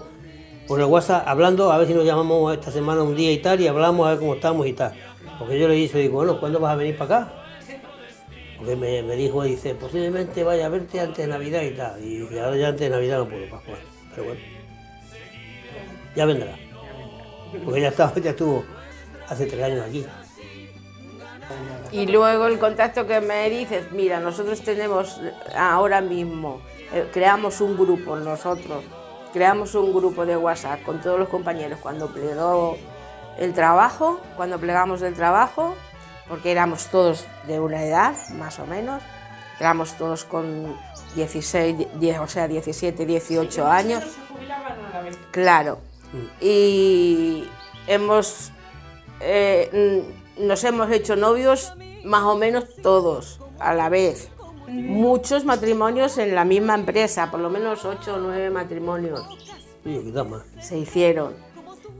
por 0.68 0.80
el 0.80 0.86
WhatsApp 0.86 1.28
hablando, 1.28 1.72
a 1.72 1.78
ver 1.78 1.88
si 1.88 1.94
nos 1.94 2.06
llamamos 2.06 2.54
esta 2.54 2.72
semana 2.72 3.04
un 3.04 3.16
día 3.16 3.32
y 3.32 3.38
tal, 3.38 3.62
y 3.62 3.68
hablamos 3.68 4.08
a 4.08 4.12
ver 4.12 4.20
cómo 4.20 4.36
estamos 4.36 4.66
y 4.68 4.74
tal. 4.74 4.94
Porque 5.38 5.60
yo 5.60 5.68
le 5.68 5.76
dije, 5.76 6.00
digo, 6.00 6.16
bueno, 6.16 6.40
¿cuándo 6.40 6.60
vas 6.60 6.74
a 6.74 6.76
venir 6.76 6.98
para 6.98 7.18
acá? 7.18 7.34
Porque 8.58 8.76
me, 8.76 9.16
dijo, 9.16 9.44
dice, 9.44 9.76
posiblemente 9.76 10.44
vaya 10.44 10.66
a 10.66 10.70
verte 10.70 11.00
antes 11.00 11.18
de 11.18 11.28
Navidad 11.28 11.62
y 11.62 11.72
tal. 11.72 12.04
Y 12.04 12.40
ahora 12.40 12.56
ya 12.56 12.68
antes 12.70 12.82
de 12.82 12.90
Navidad 12.90 13.20
no 13.20 13.28
puedo, 13.28 13.50
Pascual. 13.50 13.78
Pero 14.12 14.28
bueno, 14.28 14.42
ya 16.16 16.26
vendrá. 16.26 16.58
Porque 17.64 17.82
ya, 17.82 17.90
estaba, 17.90 18.14
ya 18.24 18.32
estuvo 18.32 18.64
hace 19.28 19.46
tres 19.46 19.64
años 19.64 19.86
aquí. 19.88 20.06
Y 21.92 22.08
luego 22.08 22.48
el 22.48 22.60
contacto 22.60 23.06
que 23.06 23.22
me 23.22 23.50
dices, 23.50 23.92
mira, 23.92 24.20
nosotros 24.20 24.62
tenemos 24.62 25.22
ahora 25.56 26.02
mismo, 26.02 26.62
eh, 26.94 27.06
creamos 27.14 27.62
un 27.62 27.78
grupo 27.78 28.16
nosotros, 28.16 28.84
creamos 29.36 29.76
un 29.76 29.94
grupo 29.94 30.26
de 30.26 30.38
WhatsApp 30.38 30.82
con 30.84 31.02
todos 31.02 31.20
los 31.20 31.28
compañeros 31.28 31.80
cuando 31.82 32.08
plegó 32.08 32.78
el 33.38 33.54
trabajo, 33.54 34.22
cuando 34.38 34.58
plegamos 34.58 35.02
del 35.02 35.14
trabajo, 35.14 35.76
porque 36.30 36.52
éramos 36.52 36.88
todos 36.88 37.26
de 37.46 37.60
una 37.60 37.84
edad, 37.84 38.16
más 38.30 38.60
o 38.60 38.66
menos, 38.66 39.04
éramos 39.60 39.98
todos 39.98 40.24
con 40.24 40.78
16, 41.16 42.00
10, 42.00 42.20
o 42.20 42.28
sea, 42.30 42.48
17, 42.48 43.06
18 43.06 43.68
años. 43.68 44.00
Todos 44.00 44.14
se 44.16 44.34
jubilaban 44.34 44.86
a 44.86 44.90
la 44.90 45.02
vez. 45.02 45.18
Claro. 45.32 45.80
Y 46.40 47.46
hemos 47.88 48.54
eh, 49.20 50.02
mm, 50.40 50.48
nos 50.48 50.64
hemos 50.64 50.90
hecho 50.92 51.18
novios 51.18 51.74
más 52.06 52.24
o 52.24 52.38
menos 52.38 52.74
todos 52.82 53.42
a 53.60 53.74
la 53.74 53.90
vez. 53.90 54.30
Muchos 54.68 55.46
matrimonios 55.46 56.18
en 56.18 56.36
la 56.36 56.46
misma 56.46 56.76
empresa, 56.76 57.30
por 57.30 57.40
lo 57.40 57.50
menos 57.50 57.86
ocho 57.86 58.16
o 58.16 58.20
nueve 58.20 58.50
matrimonios 58.50 59.22
se 60.60 60.78
hicieron. 60.78 61.34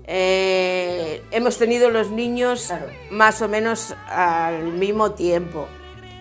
Eh, 0.08 1.24
hemos 1.32 1.58
tenido 1.58 1.90
los 1.90 2.12
niños 2.12 2.72
más 3.12 3.42
o 3.42 3.48
menos 3.48 3.96
al 4.08 4.74
mismo 4.74 5.12
tiempo. 5.12 5.68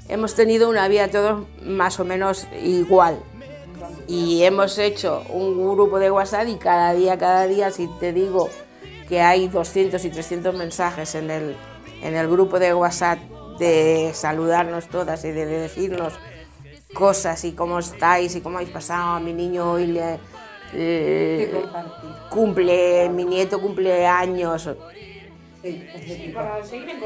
Hemos 0.09 0.35
tenido 0.35 0.68
una 0.68 0.88
vida 0.88 1.09
todos 1.09 1.46
más 1.62 1.98
o 2.00 2.04
menos 2.04 2.46
igual. 2.62 3.18
Y 4.07 4.42
hemos 4.44 4.78
hecho 4.78 5.22
un 5.30 5.74
grupo 5.74 5.98
de 5.98 6.11
WhatsApp 6.11 6.48
y 6.48 6.57
cada 6.57 6.92
día, 6.92 7.16
cada 7.16 7.46
día, 7.46 7.70
si 7.70 7.88
te 7.98 8.12
digo 8.12 8.50
que 9.09 9.20
hay 9.20 9.48
200 9.48 10.02
y 10.04 10.11
300 10.11 10.54
mensajes 10.54 11.14
en 11.14 11.30
el, 11.30 11.57
en 12.02 12.14
el 12.14 12.28
grupo 12.28 12.59
de 12.59 12.74
WhatsApp 12.74 13.18
de 13.59 14.11
saludarnos 14.14 14.88
todas 14.88 15.24
y 15.24 15.30
de 15.30 15.46
decirnos 15.46 16.14
cosas 16.94 17.44
y 17.44 17.52
cómo 17.52 17.78
estáis 17.78 18.35
y 18.37 18.40
cómo 18.40 18.57
habéis 18.57 18.70
pasado. 18.72 19.16
A 19.16 19.20
mi 19.20 19.33
niño 19.35 19.70
hoy 19.72 19.87
le, 19.88 20.18
le- 20.72 21.50
cumple, 22.30 23.09
mi 23.11 23.24
nieto 23.24 23.61
cumple 23.61 24.07
años, 24.07 24.68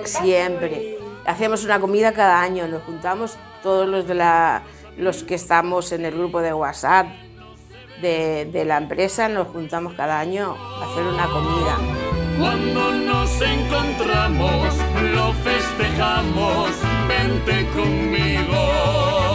siempre. 0.04 0.98
Hacemos 1.26 1.64
una 1.64 1.80
comida 1.80 2.12
cada 2.12 2.40
año, 2.40 2.66
nos 2.68 2.82
juntamos 2.84 3.36
todos 3.62 3.88
los 3.88 4.06
de 4.06 4.14
la, 4.14 4.62
los 4.96 5.24
que 5.24 5.34
estamos 5.34 5.92
en 5.92 6.04
el 6.04 6.14
grupo 6.14 6.40
de 6.40 6.52
WhatsApp 6.54 7.06
de, 8.00 8.46
de 8.46 8.64
la 8.64 8.78
empresa, 8.78 9.28
nos 9.28 9.48
juntamos 9.48 9.94
cada 9.94 10.18
año 10.20 10.56
a 10.56 10.84
hacer 10.90 11.04
una 11.04 11.26
comida. 11.26 11.76
Cuando 12.38 12.92
nos 12.92 13.40
encontramos, 13.42 14.74
lo 15.12 15.32
festejamos, 15.34 16.70
vente 17.08 17.66
conmigo. 17.74 19.27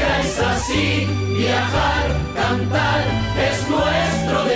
Es 0.00 0.38
así, 0.38 1.06
viajar, 1.36 2.06
cantar, 2.34 3.04
es 3.38 3.68
nuestro 3.68 4.49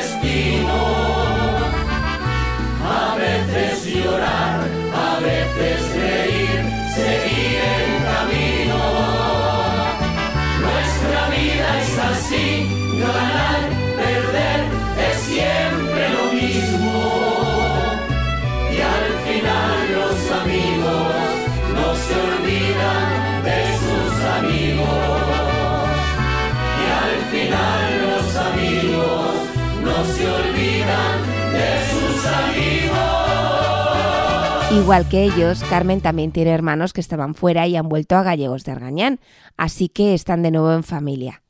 Igual 34.75 35.09
que 35.09 35.23
ellos, 35.23 35.63
Carmen 35.71 36.01
también 36.01 36.33
tiene 36.33 36.51
hermanos 36.51 36.93
que 36.93 37.01
estaban 37.01 37.37
fuera 37.37 37.65
y 37.69 37.77
han 37.77 37.89
vuelto 37.89 38.17
a 38.17 38.25
Gallegos 38.25 38.65
de 38.65 38.73
Argañán, 38.73 39.21
así 39.57 39.89
que 39.89 40.15
están 40.15 40.43
de 40.43 40.51
nuevo 40.51 40.73
en 40.73 40.83
familia. 40.83 41.45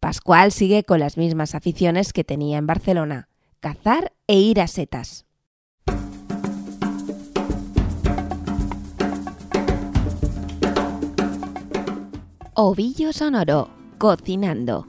Pascual 0.00 0.50
sigue 0.50 0.82
con 0.82 0.98
las 0.98 1.18
mismas 1.18 1.54
aficiones 1.54 2.14
que 2.14 2.24
tenía 2.24 2.56
en 2.56 2.66
Barcelona, 2.66 3.28
cazar 3.60 4.12
e 4.26 4.38
ir 4.38 4.62
a 4.62 4.66
setas. 4.66 5.26
Ovillo 12.54 13.12
Sonoro, 13.12 13.68
cocinando. 13.98 14.86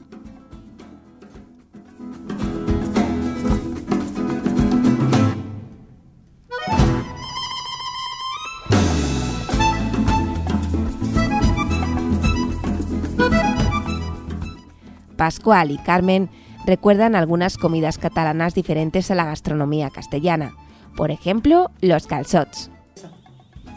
Pascual 15.26 15.70
y 15.70 15.78
Carmen 15.78 16.28
recuerdan 16.66 17.14
algunas 17.14 17.56
comidas 17.56 17.96
catalanas 17.96 18.54
diferentes 18.56 19.08
a 19.08 19.14
la 19.14 19.24
gastronomía 19.24 19.88
castellana. 19.88 20.56
Por 20.96 21.12
ejemplo, 21.12 21.70
los 21.80 22.08
calçots. 22.08 22.72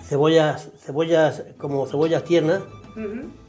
Cebollas, 0.02 0.72
cebollas 0.80 1.44
como 1.60 1.86
cebollas 1.86 2.24
tiernas, 2.24 2.64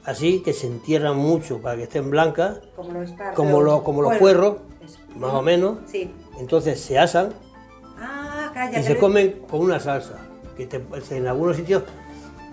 así 0.04 0.42
que 0.42 0.52
se 0.52 0.66
entierran 0.66 1.16
mucho 1.16 1.62
para 1.62 1.76
que 1.78 1.84
estén 1.84 2.10
blancas, 2.10 2.58
Como 2.76 2.90
los 2.92 3.04
espárragos. 3.04 3.34
como, 3.36 3.62
lo- 3.62 3.82
como 3.82 4.02
los 4.02 4.16
puerros, 4.18 4.56
más 5.18 5.32
o 5.32 5.40
menos. 5.40 5.78
Sí. 5.86 6.12
Entonces 6.38 6.78
se 6.78 6.98
asan 6.98 7.30
Ah, 7.98 8.50
calla. 8.52 8.78
y 8.78 8.82
se 8.82 8.98
comen 8.98 9.40
con 9.50 9.60
una 9.60 9.80
salsa, 9.80 10.18
que 10.54 10.66
te- 10.66 10.84
en 11.16 11.26
algunos 11.28 11.56
sitios, 11.56 11.82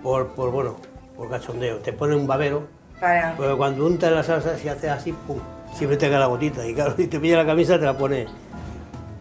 por, 0.02 0.28
por, 0.28 0.50
bueno, 0.50 0.76
por 1.18 1.28
cachondeo, 1.28 1.80
te 1.80 1.92
ponen 1.92 2.16
un 2.18 2.26
babero, 2.26 2.62
Para... 3.04 3.34
pero 3.36 3.56
cuando 3.58 3.84
untas 3.86 4.10
la 4.12 4.22
salsa 4.22 4.56
se 4.56 4.70
hace 4.70 4.88
así, 4.88 5.12
pum, 5.12 5.38
siempre 5.74 5.96
te 5.98 6.08
cae 6.08 6.18
la 6.18 6.26
gotita, 6.26 6.66
y 6.66 6.74
claro, 6.74 6.94
si 6.96 7.06
te 7.06 7.20
pilla 7.20 7.36
la 7.36 7.46
camisa 7.46 7.78
te 7.78 7.84
la 7.84 7.96
pones. 7.98 8.28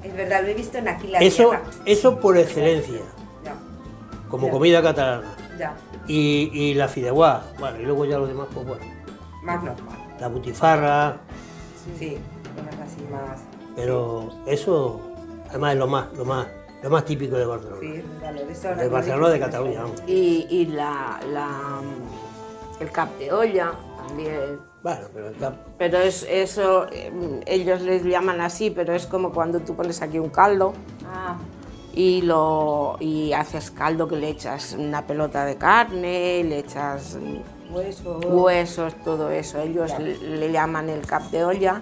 Es 0.03 0.15
verdad, 0.15 0.41
lo 0.41 0.47
he 0.49 0.53
visto 0.53 0.77
en 0.77 0.87
aquí 0.87 1.07
la 1.07 1.19
Eso, 1.19 1.49
tierra. 1.49 1.61
eso 1.85 2.19
por 2.19 2.37
excelencia, 2.37 2.99
Ya, 3.43 3.53
como 4.29 4.47
Ya. 4.47 4.51
comida 4.53 4.81
catalana. 4.81 5.35
ya. 5.59 5.73
Y, 6.07 6.49
y 6.53 6.73
la 6.75 6.87
fideuá, 6.87 7.43
bueno, 7.59 7.79
y 7.79 7.83
luego 7.85 8.05
ya 8.05 8.17
los 8.17 8.27
demás, 8.27 8.47
pues 8.53 8.65
bueno, 8.65 8.85
Más 9.43 9.63
normal. 9.63 9.97
la 10.19 10.27
butifarra, 10.29 11.17
Sí, 11.99 12.17
cosas 12.55 12.79
así 12.85 13.01
más... 13.11 13.39
pero 13.75 14.29
eso, 14.45 15.01
además 15.49 15.73
es 15.73 15.79
lo 15.79 15.87
más, 15.87 16.13
lo 16.17 16.23
más, 16.25 16.47
lo 16.81 16.89
más 16.89 17.03
típico 17.05 17.35
de 17.37 17.45
Barcelona. 17.45 17.79
Sí, 17.81 18.03
De 18.81 18.87
Barcelona, 18.89 19.29
de 19.29 19.39
Cataluña, 19.39 19.81
vamos. 19.83 20.03
Y, 20.07 20.47
y 20.49 20.65
la, 20.67 21.19
la- 21.31 21.81
el 22.79 22.91
cap 22.91 23.09
de 23.17 23.31
olla 23.31 23.71
también. 24.07 24.59
Bueno, 24.81 25.07
pero 25.13 25.29
el 25.29 25.35
cap- 25.37 25.55
Pero 25.77 25.97
es 25.99 26.23
eso, 26.29 26.87
eh, 26.91 27.11
ellos 27.45 27.81
les 27.81 28.03
llaman 28.03 28.41
así, 28.41 28.69
pero 28.69 28.93
es 28.93 29.05
como 29.07 29.31
cuando 29.31 29.59
tú 29.61 29.75
pones 29.75 30.01
aquí 30.01 30.19
un 30.19 30.29
caldo 30.29 30.73
Ah, 31.05 31.35
y 31.93 32.21
lo 32.23 32.97
y 32.99 33.31
haces 33.33 33.71
caldo 33.71 34.07
que 34.07 34.15
le 34.17 34.27
echas 34.29 34.75
una 34.77 35.05
pelota 35.07 35.45
de 35.45 35.55
carne, 35.57 36.43
le 36.43 36.57
echas 36.59 37.15
mm, 37.21 37.73
hueso... 37.73 38.17
huesos, 38.19 38.95
todo 39.05 39.29
eso. 39.29 39.59
Ellos 39.61 39.91
le, 39.99 40.17
le 40.17 40.51
llaman 40.51 40.89
el 40.89 41.05
cap 41.05 41.23
de 41.31 41.45
olla 41.45 41.81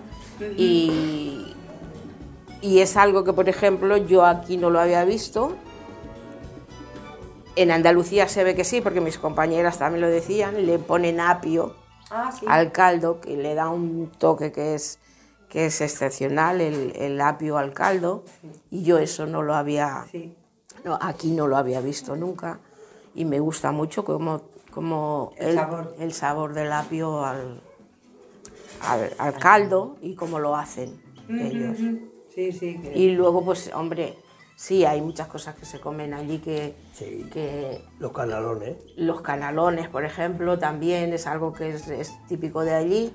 y, 0.58 1.56
y 2.62 2.80
es 2.80 2.97
algo 2.97 3.23
que, 3.23 3.34
por 3.34 3.49
ejemplo, 3.49 3.97
yo 3.97 4.25
aquí 4.25 4.58
no 4.58 4.69
lo 4.69 4.80
había 4.80 5.06
visto. 5.06 5.54
En 7.55 7.71
Andalucía 7.71 8.27
se 8.27 8.43
ve 8.43 8.55
que 8.55 8.63
sí, 8.63 8.81
porque 8.81 9.01
mis 9.01 9.17
compañeras 9.17 9.77
también 9.77 10.01
lo 10.01 10.07
decían, 10.07 10.65
le 10.65 10.79
ponen 10.79 11.19
apio 11.19 11.75
Ah, 12.09 12.31
sí. 12.37 12.45
al 12.47 12.71
caldo, 12.71 13.19
que 13.21 13.35
le 13.37 13.55
da 13.55 13.69
un 13.69 14.09
toque 14.17 14.51
que 14.51 14.75
es, 14.75 14.99
que 15.49 15.65
es 15.65 15.81
excepcional, 15.81 16.61
el, 16.61 16.93
el 16.95 17.19
apio 17.21 17.57
al 17.57 17.73
caldo, 17.73 18.23
y 18.69 18.83
yo 18.83 18.97
eso 18.99 19.25
no 19.25 19.41
lo 19.43 19.53
había, 19.55 20.05
Sí. 20.11 20.33
no, 20.85 20.97
aquí 21.01 21.31
no 21.31 21.47
lo 21.47 21.57
había 21.57 21.81
visto 21.81 22.15
nunca, 22.15 22.59
y 23.15 23.25
me 23.25 23.39
gusta 23.39 23.71
mucho 23.71 24.03
como, 24.05 24.41
como 24.73 25.33
El 25.37 25.55
sabor. 25.55 25.95
el 25.99 26.13
sabor 26.13 26.53
del 26.53 26.71
apio 26.71 27.25
al, 27.25 27.61
al, 28.81 29.13
al 29.17 29.33
caldo 29.37 29.97
y 30.01 30.15
cómo 30.15 30.39
lo 30.39 30.55
hacen 30.55 31.01
ellos. 31.29 31.77
Sí, 32.33 32.51
sí. 32.53 32.77
que- 32.81 32.97
Y 32.97 33.11
luego, 33.11 33.43
pues, 33.43 33.71
hombre, 33.73 34.17
sí, 34.62 34.86
hay 34.86 35.02
muchas 35.02 35.28
cosas 35.28 35.56
que 35.56 35.65
se 35.65 35.80
comen 35.80 36.13
allí 36.13 36.38
que, 36.38 36.76
Sí. 36.93 37.26
que 37.34 37.82
Los 37.97 38.12
canalones. 38.12 38.76
los 38.95 39.21
canalones, 39.21 39.89
por 39.89 40.06
ejemplo, 40.06 40.60
también 40.60 41.13
es 41.13 41.26
algo 41.26 41.52
que 41.52 41.71
es, 41.74 41.88
es 41.88 42.12
típico 42.28 42.62
de 42.63 42.76
allí. 42.76 43.13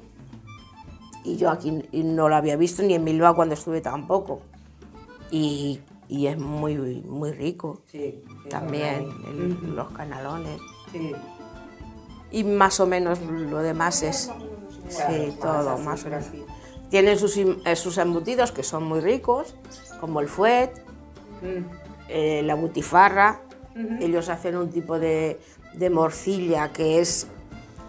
Y 1.25 1.37
yo 1.37 1.51
aquí 1.51 1.71
no 1.93 2.29
lo 2.29 2.35
había 2.35 2.57
visto 2.57 2.83
ni 2.83 2.95
en 2.95 3.05
Bilbao 3.05 3.37
cuando 3.37 3.55
estuve 3.55 3.81
tampoco. 3.81 4.41
Y, 5.31 5.81
y 6.09 6.27
es 6.27 6.37
muy, 6.39 6.77
muy 7.03 7.31
rico 7.33 7.83
Sí, 7.93 8.25
también, 8.51 9.09
el- 9.29 9.75
los 9.77 9.91
canalones. 9.91 10.59
Sí. 10.91 11.13
Y 12.33 12.43
más 12.43 12.81
o 12.81 12.87
menos 12.87 13.21
lo 13.21 13.59
demás 13.59 14.03
es, 14.03 14.33
Claro, 14.89 15.13
sí, 15.15 15.27
más 15.29 15.39
todo, 15.39 15.71
así, 15.71 15.83
más 15.85 16.05
o 16.05 16.09
menos. 16.09 16.25
Tienen 16.91 17.19
sus, 17.19 17.37
im- 17.39 17.61
eh, 17.65 17.75
sus 17.77 17.99
embutidos 17.99 18.51
que 18.53 18.63
son 18.65 18.83
muy 18.85 19.01
ricos, 19.01 19.55
como 20.01 20.21
el 20.21 20.29
fuet, 20.29 20.71
Mm. 21.42 21.64
eh, 22.09 22.42
la 22.44 22.55
butifarra. 22.55 23.40
Ellos 24.01 24.31
hacen 24.31 24.57
un 24.57 24.70
tipo 24.70 24.99
de, 24.99 25.38
de 25.75 25.90
morcilla 25.90 26.72
que 26.72 26.99
es 27.01 27.27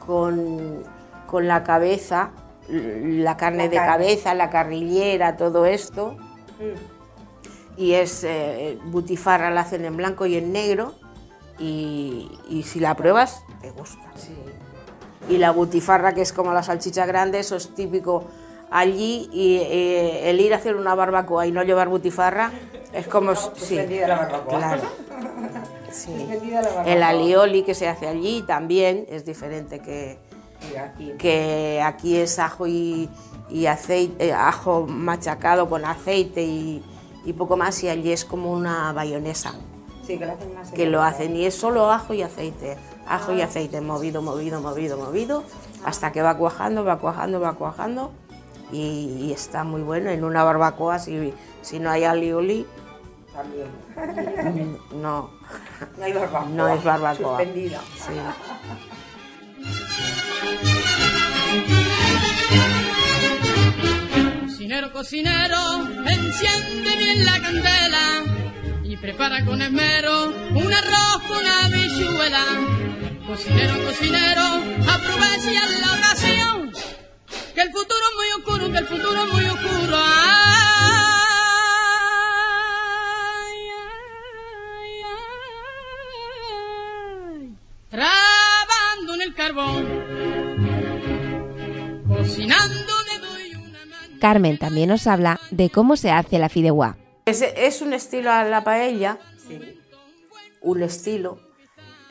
con, 0.06 0.84
con 1.28 1.48
la 1.48 1.64
cabeza, 1.64 2.32
la 2.68 3.38
carne 3.38 3.64
La 3.66 3.70
de 3.70 3.76
carne. 3.78 3.92
cabeza, 3.92 4.34
la 4.34 4.50
carrillera, 4.50 5.38
todo 5.38 5.66
esto. 5.66 6.18
Y 7.78 7.94
es 7.94 8.26
eh, 8.26 8.78
butifarra, 8.88 9.50
la 9.50 9.62
hacen 9.62 9.86
en 9.86 9.96
blanco 9.96 10.26
y 10.26 10.36
en 10.36 10.52
negro. 10.52 10.96
Y, 11.60 12.30
y 12.50 12.64
si 12.64 12.80
la 12.82 12.96
pruebas, 12.96 13.44
te 13.62 13.72
gusta. 13.72 14.02
Y 15.30 15.38
la 15.38 15.52
butifarra, 15.52 16.14
que 16.14 16.22
es 16.22 16.34
como 16.34 16.52
la 16.54 16.64
salchicha 16.64 17.06
grande, 17.06 17.40
eso 17.40 17.56
es 17.56 17.74
típico 17.76 18.26
allí. 18.72 19.30
Y 19.32 19.58
eh, 19.58 20.30
el 20.30 20.40
ir 20.42 20.54
a 20.54 20.58
hacer 20.58 20.76
una 20.76 20.96
barbacoa 20.96 21.48
y 21.48 21.52
no 21.52 21.64
llevar 21.64 21.90
butifarra 21.90 22.52
es 22.94 23.08
como. 23.08 23.36
sí, 23.36 23.76
la 23.76 24.18
barbacoa. 24.18 24.58
claro. 24.58 24.82
Sí. 25.92 26.12
Suspendida 26.16 26.62
la 26.62 26.68
barbacoa. 26.68 26.94
El 26.94 27.02
alioli 27.02 27.64
que 27.64 27.74
se 27.74 27.88
hace 27.88 28.08
allí 28.08 28.44
también 28.46 29.06
es 29.10 29.26
diferente 29.26 29.80
que, 29.80 30.20
aquí. 30.78 31.14
que 31.18 31.82
aquí 31.84 32.18
es 32.18 32.38
ajo 32.40 32.68
y, 32.68 33.10
y 33.50 33.66
aceite, 33.68 34.28
eh, 34.28 34.34
ajo 34.34 34.86
machacado 34.86 35.70
con 35.70 35.86
aceite 35.86 36.44
y, 36.44 36.84
y 37.26 37.34
poco 37.34 37.56
más, 37.56 37.82
y 37.84 37.90
allí 37.90 38.12
es 38.12 38.26
como 38.26 38.52
una 38.52 38.92
bayonesa 38.92 39.54
Sí, 40.06 40.18
que 40.20 40.26
lo 40.26 40.34
hacen 40.34 40.54
más. 40.54 40.72
que 40.72 40.86
lo 40.86 41.02
hacen 41.02 41.36
y 41.38 41.46
es 41.46 41.56
solo 41.56 41.90
ajo 41.90 42.14
y 42.14 42.22
aceite, 42.22 42.78
ajo 43.08 43.34
y 43.34 43.42
aceite, 43.42 43.80
movido, 43.82 44.22
movido, 44.22 44.60
movido, 44.62 44.98
movido, 44.98 45.44
hasta 45.86 46.12
que 46.12 46.22
va 46.22 46.38
cuajando, 46.38 46.84
va 46.84 47.00
cuajando, 47.00 47.40
va 47.40 47.54
cuajando 47.54 48.12
y, 48.72 49.28
y 49.28 49.32
está 49.34 49.64
muy 49.64 49.82
bueno. 49.82 50.10
En 50.10 50.24
una 50.24 50.44
barbacoa, 50.44 51.00
si, 51.00 51.34
si 51.62 51.80
no 51.80 51.90
hay 51.90 52.04
alioli, 52.04 52.66
También. 53.34 54.78
no, 55.02 55.30
No 55.98 56.04
hay 56.04 56.14
barbacoa. 56.14 56.50
no 56.50 56.68
es 56.68 56.84
barbacoa. 56.84 57.38
Suspendida. 57.38 57.80
Sí. 57.96 58.14
Cocinero, 64.46 64.92
cocinero, 64.92 65.88
enciende 66.06 66.96
bien 66.98 67.26
la 67.26 67.40
candela 67.40 68.24
y 68.84 68.98
prepara 68.98 69.44
con 69.46 69.62
esmero 69.62 70.26
un 70.28 70.74
arroz 70.74 71.22
con 71.28 71.46
habichuela. 71.46 72.44
Cocinero, 73.28 73.74
cocinero, 73.86 74.44
aprovecha 74.88 75.66
la 75.82 75.94
ocasión, 75.98 76.37
que 77.58 77.64
el 77.64 77.72
futuro 77.72 78.00
es 78.12 78.16
muy 78.16 78.30
oscuro, 78.44 78.72
que 78.72 78.78
el 78.78 78.86
futuro 78.88 79.24
es 79.24 79.34
muy 79.34 79.46
oscuro. 79.46 79.98
Ay, 82.68 83.68
ay, 83.84 85.02
ay. 87.42 87.56
Trabando 87.90 89.14
en 89.16 89.22
el 89.22 89.34
carbón, 89.34 89.86
cocinando 92.08 92.76
me 93.12 93.20
doy 93.28 93.56
una 93.56 93.86
mano. 93.86 94.18
Carmen 94.22 94.58
también 94.58 94.90
nos 94.90 95.08
habla 95.08 95.40
de 95.52 95.70
cómo 95.70 95.96
se 95.96 96.12
hace 96.12 96.38
la 96.40 96.50
fideuá. 96.50 96.96
Es, 97.26 97.42
es 97.42 97.82
un 97.82 97.94
estilo 97.94 98.32
a 98.32 98.44
la 98.44 98.64
paella, 98.64 99.18
Sí. 99.48 99.60
un 100.62 100.84
estilo. 100.84 101.40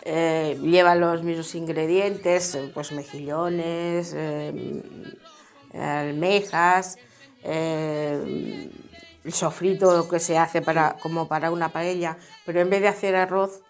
eh, 0.08 0.56
lleva 0.62 0.94
los 0.94 1.24
mismos 1.24 1.52
ingredientes, 1.56 2.56
pues 2.74 2.92
mejillones, 2.92 4.12
eh, 4.16 4.82
almejas, 5.80 6.98
eh, 7.42 8.70
el 9.24 9.32
sofrito 9.32 10.08
que 10.08 10.20
se 10.20 10.38
hace 10.38 10.62
para, 10.62 10.96
como 11.02 11.28
para 11.28 11.50
una 11.50 11.70
paella, 11.70 12.16
pero 12.44 12.60
en 12.60 12.70
vez 12.70 12.80
de 12.80 12.88
hacer 12.88 13.16
arroz 13.16 13.62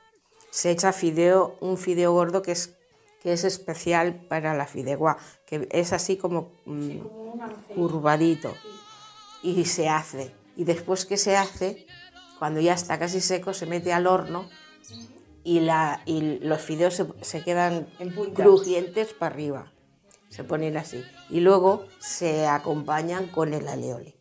se 0.51 0.71
echa 0.71 0.93
fideo, 0.93 1.57
un 1.61 1.79
fideo 1.79 2.13
gordo 2.13 2.43
que 2.43 2.53
es, 2.53 2.75
que 3.23 3.33
es 3.33 3.45
especial 3.45 4.15
para 4.29 4.55
la 4.55 4.67
fideuá, 4.67 5.17
que 5.47 5.69
es 5.71 5.93
así 5.93 6.17
como 6.17 6.53
mm, 6.65 6.99
curvadito 7.75 8.55
y 9.43 9.65
se 9.65 9.89
hace. 9.89 10.35
Y 10.57 10.65
después 10.65 11.05
que 11.05 11.17
se 11.17 11.37
hace, 11.37 11.87
cuando 12.39 12.61
ya 12.61 12.75
está 12.75 12.99
casi 12.99 13.21
seco, 13.21 13.55
se 13.55 13.67
mete 13.67 13.93
al 13.93 14.07
horno 14.07 14.49
y, 15.45 15.61
la, 15.61 16.03
y 16.07 16.39
los 16.41 16.61
fideos 16.61 16.95
se, 16.95 17.07
se 17.23 17.43
quedan 17.43 17.89
crujientes 18.35 19.13
para 19.13 19.35
arriba. 19.35 19.73
Se 20.37 20.45
ponen 20.45 20.77
así. 20.77 21.03
Y 21.31 21.41
luego 21.41 21.87
se 21.99 22.47
acompañan 22.47 23.27
con 23.29 23.55
el 23.55 23.67
alioli. 23.69 24.15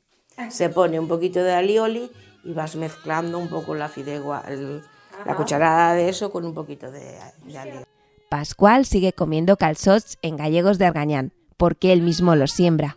Se 0.49 0.69
pone 0.69 0.97
un 0.97 1.09
poquito 1.09 1.43
de 1.43 1.51
alioli 1.53 2.09
y 2.45 2.53
vas 2.53 2.77
mezclando 2.77 3.37
un 3.37 3.49
poco 3.49 3.75
la 3.75 3.89
fideuá, 3.89 4.43
el- 4.47 4.81
la 5.25 5.35
cucharada 5.35 5.93
de 5.93 6.07
eso 6.07 6.31
con 6.31 6.45
un 6.45 6.53
poquito 6.53 6.89
de, 6.89 7.17
de 7.45 7.57
alioli. 7.57 7.85
Pascual 8.29 8.85
sigue 8.85 9.11
comiendo 9.11 9.57
calzots 9.57 10.17
en 10.21 10.37
gallegos 10.37 10.77
de 10.77 10.85
Argañán, 10.85 11.33
porque 11.57 11.91
él 11.91 12.01
mismo 12.01 12.33
los 12.35 12.51
siembra. 12.51 12.95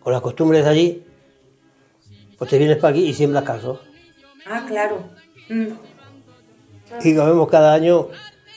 Con 0.00 0.12
las 0.12 0.20
costumbres 0.22 0.64
de 0.64 0.70
allí, 0.70 1.06
pues 2.38 2.50
te 2.50 2.58
vienes 2.58 2.76
para 2.76 2.90
aquí 2.90 3.04
y 3.06 3.14
siembras 3.14 3.44
calzos. 3.44 3.80
Ah, 4.46 4.64
claro. 4.66 5.08
Mm. 5.48 5.68
Y 7.02 7.14
comemos 7.16 7.48
cada 7.48 7.72
año 7.72 8.08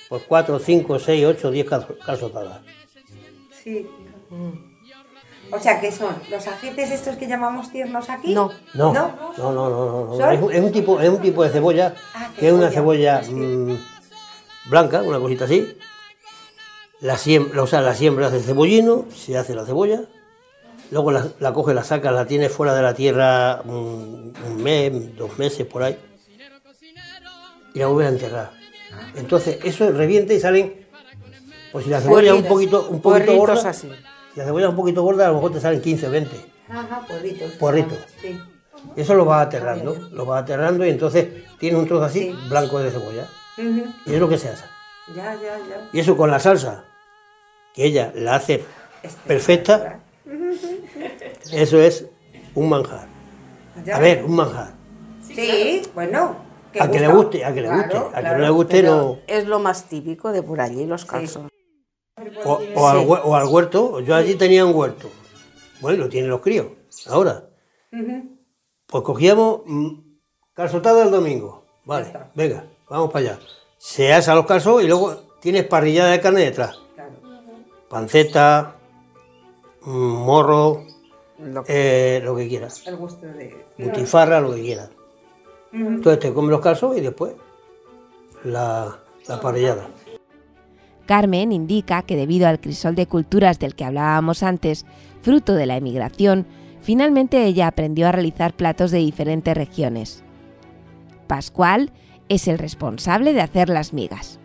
pues 0.10 0.24
4, 0.28 0.60
5, 0.60 1.00
6, 1.00 1.26
8, 1.26 1.52
10 1.52 1.68
calzotadas. 2.06 2.62
Sí. 3.64 3.88
O 5.52 5.60
sea, 5.60 5.80
¿qué 5.80 5.92
son? 5.92 6.16
¿Los 6.32 6.48
ajetes 6.48 6.92
estos 6.92 7.16
que 7.18 7.28
llamamos 7.28 7.72
tiernos 7.72 8.10
aquí? 8.10 8.34
No. 8.34 8.52
No, 8.74 8.94
¿No? 8.94 9.16
no, 9.38 9.52
no, 9.54 9.70
no, 9.70 10.18
no. 10.18 10.32
Es, 10.32 10.42
un, 10.42 10.52
es 10.52 10.62
un 10.62 10.72
tipo, 10.72 11.00
es 11.00 11.10
un 11.10 11.20
tipo 11.22 11.44
de 11.44 11.50
cebolla 11.50 11.94
Ah, 12.16 12.32
que 12.38 12.48
es 12.48 12.54
una 12.54 12.70
cebolla. 12.72 13.22
cebolla 13.24 13.72
mm, 13.74 13.78
blanca, 14.70 15.02
una 15.04 15.20
cosita 15.20 15.46
así. 15.46 15.78
La 17.02 17.18
siembra, 17.18 17.62
o 17.62 17.68
sea, 17.68 17.82
la 17.82 17.94
siembra 17.94 18.30
de 18.30 18.40
cebollino, 18.42 19.06
se 19.14 19.38
hace 19.38 19.54
la 19.54 19.66
cebolla, 19.66 20.04
luego 20.90 21.12
la, 21.12 21.28
la 21.40 21.54
coge, 21.54 21.74
la 21.74 21.84
saca, 21.84 22.12
la 22.12 22.26
tiene 22.26 22.48
fuera 22.48 22.74
de 22.74 22.82
la 22.82 22.94
tierra 22.94 23.62
un, 23.66 24.34
un 24.48 24.64
mes, 24.64 25.16
dos 25.18 25.38
meses 25.38 25.68
por 25.68 25.84
ahí, 25.84 25.98
y 27.74 27.80
la 27.80 27.88
vuelve 27.88 28.06
a 28.06 28.10
enterrar. 28.14 28.52
Entonces, 29.16 29.60
eso 29.66 29.92
revienta 29.92 30.34
y 30.34 30.40
salen, 30.40 30.83
pues 31.74 31.84
si 31.86 31.92
la 31.92 32.00
cebolla 32.00 32.34
es 32.34 32.42
un 32.42 32.48
poquito, 32.48 32.82
un 32.84 33.02
poquito 33.02 33.02
Puerritos 33.10 33.36
gorda, 33.38 33.70
así. 33.70 33.90
si 34.34 34.40
la 34.40 34.46
cebolla 34.46 34.66
es 34.66 34.70
un 34.70 34.76
poquito 34.78 35.02
gorda, 35.04 35.26
a 35.26 35.28
lo 35.30 35.36
mejor 35.36 35.52
te 35.52 35.60
salen 35.60 35.82
15 35.82 36.08
o 36.08 36.12
20. 36.12 36.46
Ajá, 36.70 37.02
porritos. 37.06 37.52
Porritos. 37.54 37.98
Sí. 38.22 38.40
Eso 38.96 39.14
lo 39.16 39.26
va 39.26 39.42
aterrando, 39.42 39.96
lo 40.12 40.26
va 40.26 40.38
aterrando 40.40 40.86
y 40.86 40.90
entonces 40.90 41.28
tiene 41.60 41.78
un 41.78 41.86
trozo 41.88 42.06
así, 42.06 42.20
Sí. 42.32 42.36
blanco 42.50 42.80
de 42.80 42.92
cebolla. 42.92 43.28
Y 44.06 44.14
es 44.14 44.20
lo 44.20 44.30
que 44.30 44.38
se 44.38 44.50
hace. 44.50 44.64
Ya, 45.16 45.34
ya, 45.36 45.58
ya. 45.58 45.90
Y 45.92 46.00
eso 46.00 46.16
con 46.16 46.32
la 46.32 46.40
salsa, 46.40 46.86
que 47.74 47.86
ella 47.86 48.12
la 48.16 48.36
hace 48.36 48.64
perfecta, 49.28 50.00
eso 51.52 51.80
es 51.82 52.06
un 52.56 52.70
manjar. 52.70 53.08
Ya. 53.86 53.98
A 53.98 54.00
ver, 54.00 54.24
un 54.24 54.36
manjar. 54.36 54.74
Sí, 55.24 55.82
bueno. 55.94 56.36
A 56.80 56.90
que 56.90 57.00
le 57.00 57.08
guste, 57.08 57.46
a 57.46 57.54
que 57.54 57.62
le 57.62 57.68
Claro, 57.68 57.84
guste. 57.84 57.98
A 57.98 58.04
que 58.16 58.20
claro. 58.22 58.38
no 58.40 58.44
le 58.44 58.50
guste, 58.50 58.84
no. 58.84 59.18
es 59.28 59.46
lo 59.46 59.60
más 59.60 59.84
típico 59.86 60.32
de 60.32 60.42
por 60.42 60.60
allí, 60.60 60.86
los 60.86 61.06
calzones. 61.06 61.52
O, 62.46 62.62
o 62.76 62.88
al, 62.88 62.98
o 63.08 63.36
al 63.36 63.48
huerto. 63.48 64.00
Yo 64.02 64.16
allí 64.16 64.36
tenía 64.36 64.66
un 64.66 64.76
huerto. 64.76 65.10
Bueno, 65.82 66.04
lo 66.04 66.10
tienen 66.10 66.30
los 66.30 66.42
críos. 66.42 66.68
Ahora. 67.08 67.50
Pues 68.88 69.04
cogíamos 69.04 69.62
mm, 69.66 69.90
calzotada 70.54 71.04
el 71.04 71.12
domingo. 71.12 71.66
Vale, 71.86 72.14
venga, 72.36 72.66
vamos 72.90 73.12
para 73.12 73.32
allá. 73.32 73.40
Se 73.78 74.14
asa 74.14 74.36
los 74.36 74.46
calzos 74.46 74.84
y 74.84 74.88
luego 74.88 75.16
tienes 75.42 75.66
parrillada 75.66 76.12
de 76.12 76.22
carne 76.22 76.42
detrás. 76.42 76.80
Claro. 76.96 77.12
Panceta, 77.90 78.76
mm, 79.82 79.92
morro, 79.92 80.86
Lo 81.40 81.64
que, 81.64 82.18
eh, 82.18 82.22
lo 82.22 82.36
que 82.36 82.48
quiera. 82.48 82.68
El 82.86 82.96
gusto 82.96 83.26
de... 83.26 83.66
Butifarra, 83.78 84.40
lo 84.40 84.54
que 84.54 84.62
quiera. 84.62 84.90
Ujú. 85.74 85.88
Entonces 85.88 86.20
te 86.20 86.34
comes 86.34 86.52
los 86.52 86.62
calzos 86.62 86.96
y 86.98 87.02
después 87.02 87.34
la, 88.44 89.00
la 89.28 89.42
parrillada. 89.42 89.88
Carmen 91.06 91.52
indica 91.52 92.02
que 92.02 92.16
debido 92.16 92.48
al 92.48 92.60
crisol 92.60 92.96
de 92.96 93.08
culturas 93.08 93.60
del 93.60 93.76
que 93.76 93.86
hablábamos 93.86 94.44
antes, 94.44 94.86
fruto 95.22 95.54
de 95.54 95.66
la 95.66 95.78
emigración, 95.78 96.46
finalmente 96.82 97.44
ella 97.46 97.68
aprendió 97.68 98.08
a 98.08 98.12
realizar 98.12 98.54
platos 98.54 98.92
de 98.92 99.00
diferentes 99.00 99.56
regiones. 99.56 100.24
Pascual 101.28 101.92
es 102.30 102.48
el 102.48 102.58
responsable 102.58 103.34
de 103.34 103.42
hacer 103.42 103.70
las 103.70 103.94
migas. 103.94 104.40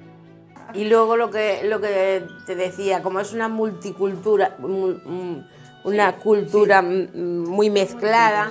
Y 0.75 0.85
luego 0.85 1.17
lo 1.17 1.31
que, 1.31 1.61
lo 1.65 1.81
que 1.81 2.25
te 2.47 2.55
decía, 2.55 3.03
como 3.03 3.21
es 3.21 3.33
una 3.33 3.49
multicultura, 3.49 4.57
mu- 4.59 5.43
una 5.85 6.17
cultura 6.17 6.83
muy 6.83 7.71
mezclada, 7.71 8.51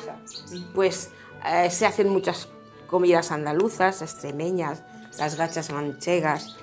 pues 0.74 1.12
eh, 1.46 1.70
se 1.70 1.86
hacen 1.86 2.10
muchas 2.10 2.48
comidas 2.88 3.32
andaluzas, 3.32 4.02
extremeñas, 4.02 4.84
las 5.20 5.36
gachas 5.38 5.72
manchegas, 5.72 6.58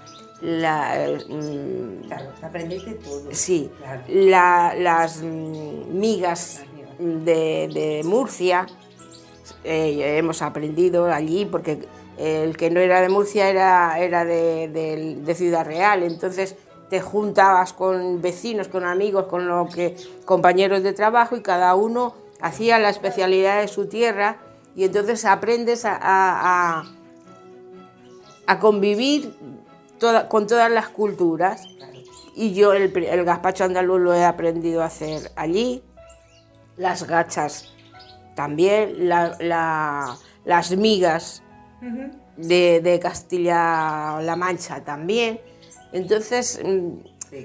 la, 0.45 1.09
mm, 1.29 2.07
Claro, 2.07 2.31
aprendéis 2.43 2.85
de 2.85 2.95
todo. 2.95 3.23
sí, 3.33 3.71
Claro. 3.79 4.03
la- 4.09 4.75
las 4.79 5.23
mm, 5.23 5.99
migas 5.99 6.61
de, 6.99 7.69
de 7.73 8.03
Murcia, 8.05 8.67
eh, 9.65 10.17
hemos 10.19 10.43
aprendido 10.43 11.07
allí 11.13 11.47
porque 11.47 11.87
el 12.19 12.57
que 12.57 12.71
no 12.71 12.79
era 12.81 13.01
de 13.01 13.09
Murcia 13.09 13.49
era, 13.49 13.99
era 13.99 14.25
de, 14.25 14.69
de- 14.69 15.17
de 15.21 15.35
Ciudad 15.35 15.65
Real, 15.67 16.03
entonces 16.03 16.57
te 16.91 17.01
juntabas 17.01 17.73
con 17.73 18.21
vecinos, 18.21 18.69
con 18.69 18.85
amigos, 18.85 19.27
con 19.27 19.49
lo 19.49 19.67
que, 19.69 19.97
compañeros 20.27 20.83
de 20.83 20.93
trabajo 20.93 21.35
y 21.37 21.41
cada 21.43 21.75
uno 21.75 22.15
hacía 22.41 22.79
la 22.79 22.91
especialidad 22.91 23.61
de 23.63 23.69
su 23.69 23.87
tierra 23.87 24.37
y 24.77 24.85
entonces 24.85 25.25
aprendes 25.25 25.85
a, 25.87 25.97
a- 25.97 26.81
a- 26.81 26.85
a 28.47 28.59
convivir 28.61 29.35
toda- 30.05 30.29
con 30.29 30.47
todas 30.47 30.71
las 30.71 30.88
culturas. 30.90 31.67
Y 32.37 32.53
yo 32.53 32.73
el, 32.73 32.95
el 32.97 33.25
gazpacho 33.25 33.64
andaluz 33.64 34.01
lo 34.01 34.12
he 34.12 34.25
aprendido 34.25 34.83
a 34.83 34.87
hacer 34.87 35.31
allí, 35.37 35.83
las 36.77 37.05
gachas 37.07 37.73
también, 38.35 39.09
la- 39.09 39.37
la- 39.40 40.17
las 40.45 40.77
migas 40.77 41.43
de, 42.37 42.81
de 42.83 42.99
Castilla-La 42.99 44.37
Mancha 44.37 44.83
también. 44.85 45.40
Entonces 45.93 46.61
mm, 46.64 46.88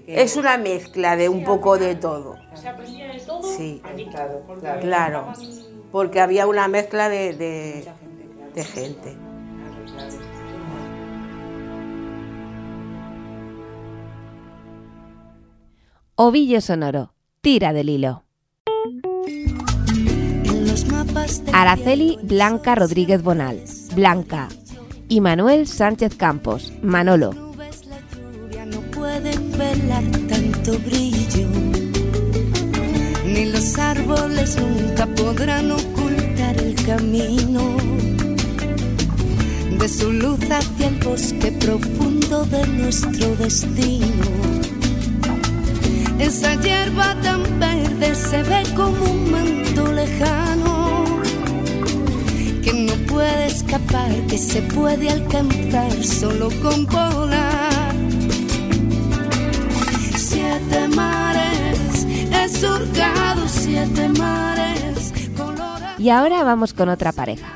es 0.07 0.35
una 0.35 0.57
mezcla 0.57 1.15
de 1.15 1.29
un 1.29 1.43
poco 1.43 1.77
de 1.77 1.95
todo. 1.95 2.35
Se 2.55 2.67
aprendía 2.67 3.07
de 3.13 3.19
todo 3.19 3.43
Sí. 3.43 3.81
allí. 3.85 4.07
Claro, 4.81 5.31
porque 5.91 6.19
había 6.19 6.45
una 6.47 6.67
mezcla 6.67 7.07
de, 7.09 7.33
de- 7.35 7.75
Mucha 7.85 7.93
gente, 7.95 8.27
claro. 8.33 8.53
de 8.55 8.63
gente. 8.63 9.17
Ovillo 16.21 16.59
sonoro, 16.59 17.13
tira 17.39 17.71
del 17.71 17.87
hilo. 17.87 18.25
Araceli 21.53 22.19
Blanca 22.21 22.75
Rodríguez 22.75 23.23
Bonal, 23.23 23.63
Blanca. 23.95 24.49
Y 25.07 25.21
Manuel 25.21 25.65
Sánchez 25.65 26.15
Campos, 26.15 26.73
Manolo. 26.81 27.31
no 27.31 28.81
pueden 28.91 29.49
velar 29.57 30.03
tanto 30.27 30.77
brillo, 30.79 31.47
ni 33.25 33.45
los 33.45 33.79
árboles 33.79 34.57
nunca 34.57 35.07
podrán 35.07 35.71
ocultar 35.71 36.57
el 36.57 36.75
camino 36.85 37.77
de 39.79 39.87
su 39.87 40.11
luz 40.11 40.41
hacia 40.51 40.89
el 40.89 40.95
bosque 40.95 41.53
profundo 41.53 42.43
de 42.43 42.67
nuestro 42.67 43.37
destino. 43.37 44.58
Esa 46.19 46.55
hierba 46.55 47.15
tan 47.21 47.41
verde 47.59 48.13
se 48.15 48.43
ve 48.43 48.63
como 48.75 49.03
un 49.05 49.31
manto 49.31 49.91
lejano 49.91 51.05
que 52.63 52.73
no 52.73 52.93
puede 53.07 53.47
escapar, 53.47 54.11
que 54.27 54.37
se 54.37 54.61
puede 54.61 55.09
alcanzar 55.09 55.91
solo 56.03 56.49
con 56.61 56.85
volar. 56.85 57.93
Siete 60.17 60.87
mares, 60.95 62.05
he 62.31 62.49
surcado 62.49 63.47
siete 63.47 64.09
mares, 64.09 65.13
colora- 65.37 65.95
Y 65.97 66.09
ahora 66.09 66.43
vamos 66.43 66.73
con 66.73 66.89
otra 66.89 67.11
pareja. 67.11 67.47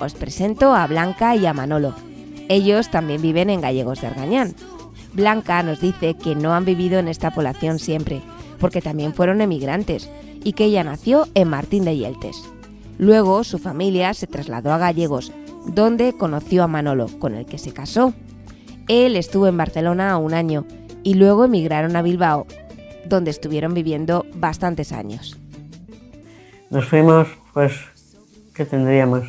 Os 0.00 0.14
presento 0.14 0.74
a 0.74 0.86
Blanca 0.86 1.36
y 1.36 1.46
a 1.46 1.52
Manolo. 1.54 1.94
Ellos 2.48 2.90
también 2.90 3.22
viven 3.22 3.50
en 3.50 3.60
Gallegos 3.60 4.00
de 4.00 4.06
Argañán. 4.08 4.54
Blanca 5.12 5.62
nos 5.62 5.80
dice 5.80 6.14
que 6.14 6.34
no 6.34 6.54
han 6.54 6.64
vivido 6.64 6.98
en 6.98 7.08
esta 7.08 7.30
población 7.30 7.78
siempre, 7.78 8.22
porque 8.58 8.82
también 8.82 9.14
fueron 9.14 9.40
emigrantes, 9.40 10.10
y 10.44 10.52
que 10.52 10.64
ella 10.64 10.84
nació 10.84 11.26
en 11.34 11.48
Martín 11.48 11.84
de 11.84 11.96
Yeltes. 11.96 12.42
Luego 12.98 13.44
su 13.44 13.58
familia 13.58 14.14
se 14.14 14.26
trasladó 14.26 14.72
a 14.72 14.78
Gallegos, 14.78 15.32
donde 15.66 16.12
conoció 16.12 16.62
a 16.62 16.68
Manolo, 16.68 17.08
con 17.18 17.34
el 17.34 17.46
que 17.46 17.58
se 17.58 17.72
casó. 17.72 18.14
Él 18.88 19.16
estuvo 19.16 19.46
en 19.48 19.56
Barcelona 19.56 20.16
un 20.18 20.34
año 20.34 20.64
y 21.02 21.14
luego 21.14 21.44
emigraron 21.44 21.96
a 21.96 22.02
Bilbao, 22.02 22.46
donde 23.08 23.30
estuvieron 23.30 23.74
viviendo 23.74 24.24
bastantes 24.34 24.92
años. 24.92 25.36
Nos 26.70 26.84
fuimos, 26.86 27.28
pues, 27.52 27.72
¿qué 28.54 28.64
tendríamos? 28.64 29.24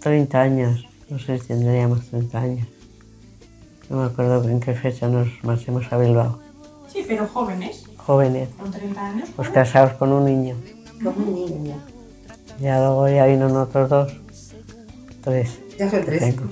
30 0.00 0.40
años, 0.40 0.86
no 1.08 1.18
sé 1.18 1.38
si 1.38 1.48
tendríamos 1.48 2.06
30 2.06 2.40
años. 2.40 2.66
No 3.90 3.96
me 3.98 4.04
acuerdo 4.06 4.48
en 4.48 4.60
qué 4.60 4.72
fecha 4.74 5.08
nos 5.08 5.28
marchamos 5.42 5.92
a 5.92 5.98
Bilbao. 5.98 6.38
Sí, 6.92 7.04
pero 7.06 7.26
jóvenes, 7.26 7.84
Jóvenes, 7.96 8.48
con 8.58 8.70
30 8.70 9.06
años. 9.06 9.28
pues 9.36 9.48
casados 9.50 9.92
con 9.94 10.12
un 10.12 10.24
niño. 10.24 10.56
Como 11.02 11.26
un 11.26 11.34
niño. 11.64 11.76
Ya 12.60 12.78
luego 12.78 13.08
ya 13.08 13.26
vino 13.26 13.46
otros 13.60 13.88
dos, 13.90 14.12
tres. 15.22 15.58
Ya 15.78 15.90
son 15.90 16.04
tres. 16.04 16.20
tengo. 16.20 16.44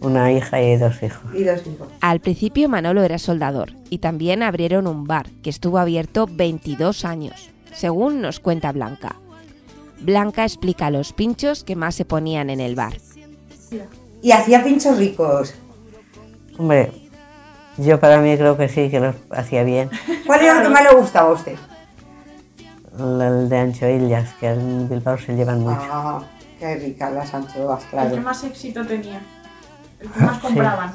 Una 0.00 0.32
hija 0.32 0.62
y 0.62 0.76
dos 0.76 1.02
hijos. 1.02 1.34
Y 1.34 1.44
dos 1.44 1.60
hijos. 1.66 1.88
Al 2.00 2.20
principio 2.20 2.68
Manolo 2.68 3.02
era 3.02 3.18
soldador 3.18 3.72
y 3.90 3.98
también 3.98 4.42
abrieron 4.42 4.86
un 4.86 5.04
bar 5.04 5.30
que 5.42 5.50
estuvo 5.50 5.78
abierto 5.78 6.28
22 6.30 7.04
años, 7.04 7.50
según 7.72 8.20
nos 8.20 8.40
cuenta 8.40 8.72
Blanca. 8.72 9.16
Blanca 10.00 10.44
explica 10.44 10.90
los 10.90 11.12
pinchos 11.12 11.64
que 11.64 11.76
más 11.76 11.94
se 11.94 12.04
ponían 12.04 12.50
en 12.50 12.60
el 12.60 12.74
bar. 12.74 12.94
Y 14.22 14.30
hacía 14.32 14.62
pinchos 14.64 14.98
ricos. 14.98 15.54
Hombre, 16.62 16.92
yo 17.76 17.98
para 17.98 18.18
mí 18.18 18.36
creo 18.36 18.56
que 18.56 18.68
sí, 18.68 18.88
que 18.88 19.00
los 19.00 19.16
hacía 19.32 19.64
bien. 19.64 19.90
¿Cuál 20.26 20.42
era 20.42 20.54
lo 20.54 20.62
que 20.62 20.68
más 20.68 20.84
le 20.84 20.94
gustaba 20.96 21.30
a 21.30 21.32
usted? 21.32 21.56
El 22.96 23.48
de 23.48 23.58
anchoillas, 23.58 24.32
que 24.38 24.46
en 24.50 24.88
Bilbao 24.88 25.18
se 25.18 25.34
llevan 25.34 25.58
mucho. 25.62 25.80
Ah, 25.90 26.22
qué 26.60 26.76
ricas 26.76 27.12
las 27.12 27.34
anchoas, 27.34 27.82
El 27.82 27.88
claro. 27.90 28.14
que 28.14 28.20
más 28.20 28.44
éxito 28.44 28.86
tenía. 28.86 29.20
El 29.98 30.08
que 30.08 30.20
más 30.20 30.38
compraban 30.40 30.92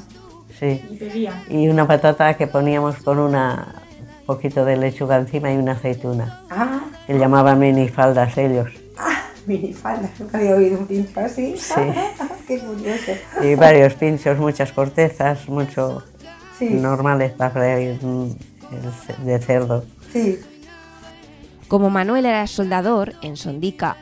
Sí. 0.57 0.81
y 0.89 0.95
pedían. 0.95 1.43
Y 1.49 1.67
una 1.67 1.85
patata 1.85 2.33
que 2.35 2.47
poníamos 2.47 2.95
con 3.03 3.19
una 3.19 3.75
poquito 4.25 4.63
de 4.63 4.77
lechuga 4.77 5.17
encima 5.17 5.51
y 5.51 5.57
una 5.57 5.73
aceituna. 5.73 6.43
Ah, 6.49 6.79
Que 7.07 7.19
llamaban 7.19 7.59
minifaldas 7.59 8.37
ellos. 8.37 8.69
Ah, 9.47 9.59
minifalda. 9.59 10.09
Nunca 10.19 10.37
había 10.37 10.55
oído 10.55 10.79
un 10.79 10.87
pincho 10.87 11.19
así. 11.19 11.55
Sí. 11.57 11.73
qué 12.47 12.59
curioso. 12.59 13.11
Y 13.41 13.55
varios 13.55 13.93
pinchos, 13.93 14.37
muchas 14.37 14.71
cortezas, 14.71 15.47
mucho 15.47 16.03
Sí, 16.57 16.69
normales 16.69 17.33
para 17.33 17.77
mm, 17.77 18.29
el 18.71 19.25
de 19.25 19.39
cerdo. 19.39 19.85
sí. 20.11 20.39
Como 21.67 21.89
Manuel 21.89 22.25
era 22.25 22.47
soldador 22.47 23.13
en 23.21 23.35
Sondica, 23.35 23.97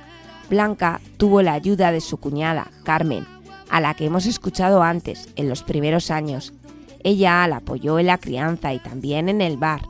Blanca 0.52 1.02
tuvo 1.18 1.42
la 1.42 1.54
ayuda 1.54 1.92
de 1.92 2.00
su 2.00 2.18
cuñada, 2.18 2.68
Carmen, 2.84 3.26
a 3.72 3.82
la 3.82 3.96
que 3.96 4.06
hemos 4.06 4.28
escuchado 4.28 4.84
antes, 4.84 5.30
en 5.36 5.50
los 5.50 5.64
primeros 5.64 6.12
años. 6.12 6.54
Ella 7.04 7.48
la 7.48 7.58
apoyó 7.58 7.98
en 7.98 8.06
la 8.06 8.20
crianza 8.20 8.72
y 8.74 8.80
también 8.80 9.30
en 9.30 9.42
el 9.42 9.58
bar. 9.58 9.82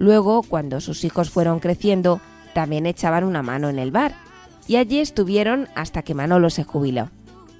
Luego, 0.00 0.42
cuando 0.42 0.80
sus 0.80 1.04
hijos 1.04 1.30
fueron 1.30 1.60
creciendo, 1.60 2.20
también 2.52 2.86
echaban 2.86 3.22
una 3.22 3.42
mano 3.42 3.68
en 3.68 3.78
el 3.78 3.92
bar. 3.92 4.16
Y 4.68 4.76
allí 4.76 5.00
estuvieron 5.00 5.68
hasta 5.74 6.02
que 6.02 6.14
Manolo 6.14 6.50
se 6.50 6.62
jubiló. 6.62 7.08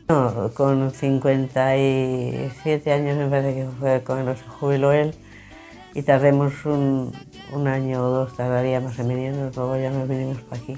No, 0.09 0.51
con 0.55 0.91
57 0.91 2.93
años 2.93 3.17
me 3.17 3.29
parece 3.29 3.55
que 3.55 3.67
fue 3.81 4.03
cuando 4.07 4.37
se 4.37 4.45
jubiló 4.45 4.93
él 4.93 5.15
y 5.95 6.03
tardemos 6.03 6.65
un, 6.67 7.13
un 7.53 7.67
año 7.67 8.05
o 8.05 8.11
dos, 8.11 8.37
tardaríamos 8.37 8.99
en 8.99 9.09
venirnos, 9.09 9.57
luego 9.57 9.77
ya 9.77 9.91
nos 9.91 10.09
vinimos 10.09 10.39
para 10.43 10.63
aquí. 10.63 10.77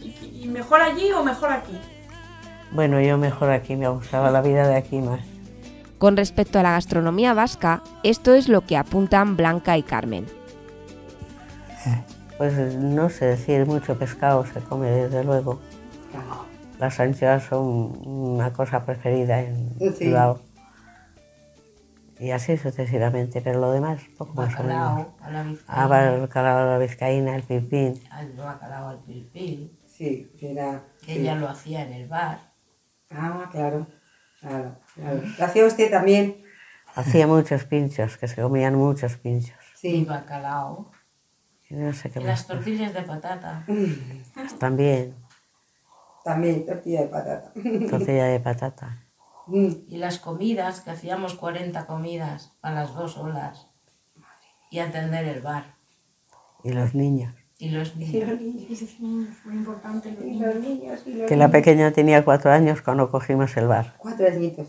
¿Y, 0.00 0.44
y 0.44 0.48
mejor 0.48 0.80
allí 0.80 1.12
o 1.12 1.22
mejor 1.22 1.50
aquí? 1.50 1.78
Bueno, 2.70 3.00
yo 3.00 3.18
mejor 3.18 3.50
aquí, 3.50 3.76
me 3.76 3.88
gustaba 3.88 4.30
la 4.30 4.42
vida 4.42 4.66
de 4.66 4.76
aquí 4.76 5.00
más. 5.00 5.20
Con 5.98 6.16
respecto 6.16 6.58
a 6.58 6.62
la 6.62 6.72
gastronomía 6.72 7.34
vasca, 7.34 7.82
esto 8.02 8.34
es 8.34 8.48
lo 8.48 8.62
que 8.62 8.76
apuntan 8.76 9.36
Blanca 9.36 9.78
y 9.78 9.82
Carmen. 9.82 10.26
Pues 12.38 12.54
no 12.76 13.08
sé 13.10 13.26
decir, 13.26 13.64
mucho 13.66 13.96
pescado 13.98 14.44
se 14.46 14.60
come 14.60 14.90
desde 14.90 15.22
luego. 15.24 15.60
Las 16.78 16.98
anchoas 16.98 17.44
son 17.44 17.96
una 18.06 18.52
cosa 18.52 18.84
preferida 18.84 19.40
en 19.40 19.70
Sí. 19.78 20.06
Bilbao. 20.06 20.40
Y 22.18 22.30
así 22.30 22.56
sucesivamente, 22.56 23.40
pero 23.40 23.60
lo 23.60 23.72
demás, 23.72 24.00
poco 24.16 24.34
más 24.34 24.58
o 24.58 24.62
menos. 24.62 25.06
A 25.20 25.30
la 25.30 25.40
Ah, 25.40 25.42
vizcaína. 25.44 26.18
bacalao 26.20 26.58
a 26.58 26.64
la 26.64 26.78
vizcaína, 26.78 27.36
el 27.36 27.42
pipín. 27.42 28.00
Al 28.10 28.32
bacalao 28.32 28.88
al 28.88 28.98
pilpil. 29.00 29.78
Sí, 29.86 30.32
que 30.38 30.52
era... 30.52 30.82
Que 31.00 31.14
sí. 31.14 31.20
ella 31.20 31.34
lo 31.36 31.48
hacía 31.48 31.82
en 31.82 31.92
el 31.92 32.08
bar. 32.08 32.38
Ah, 33.10 33.48
claro. 33.50 33.86
Claro, 34.40 34.76
claro. 34.94 35.22
¿Lo 35.38 35.44
hacía 35.44 35.64
usted 35.66 35.90
también? 35.90 36.36
Hacía 36.94 37.26
muchos 37.26 37.64
pinchos, 37.64 38.16
que 38.16 38.28
se 38.28 38.40
comían 38.42 38.74
muchos 38.76 39.16
pinchos. 39.16 39.56
Y 39.82 40.04
bacalao. 40.04 40.90
Y 41.70 41.74
no 41.74 41.92
sé 41.92 42.10
qué 42.10 42.18
Y 42.20 42.22
más. 42.22 42.30
las 42.30 42.46
tortillas 42.46 42.92
de 42.94 43.02
patata. 43.02 43.64
También, 44.58 45.14
También, 46.24 46.64
tortilla 46.66 47.02
de 47.02 47.08
patata. 47.08 47.52
tortilla 47.90 48.24
de 48.26 48.40
patata. 48.40 49.00
Y 49.46 49.98
las 49.98 50.18
comidas, 50.18 50.80
que 50.80 50.90
hacíamos 50.90 51.34
40 51.34 51.86
comidas 51.86 52.56
a 52.62 52.72
las 52.72 52.94
dos 52.94 53.18
olas. 53.18 53.68
Y 54.70 54.78
atender 54.78 55.24
el 55.26 55.42
bar. 55.42 55.74
Y 56.62 56.72
los 56.72 56.94
niños. 56.94 57.34
Y 57.58 57.70
los 57.70 57.94
niños. 57.96 58.38
Muy 59.44 59.54
importante. 59.56 60.10
Los 60.12 60.24
Y 60.24 60.38
los 60.38 60.54
niños, 60.56 61.02
y 61.06 61.12
los 61.12 61.28
Que 61.28 61.36
la 61.36 61.50
pequeña 61.50 61.92
tenía 61.92 62.24
cuatro 62.24 62.50
años 62.50 62.80
cuando 62.82 63.10
cogimos 63.10 63.56
el 63.56 63.68
bar. 63.68 63.96
Cuatro 63.98 64.26
añitos. 64.26 64.68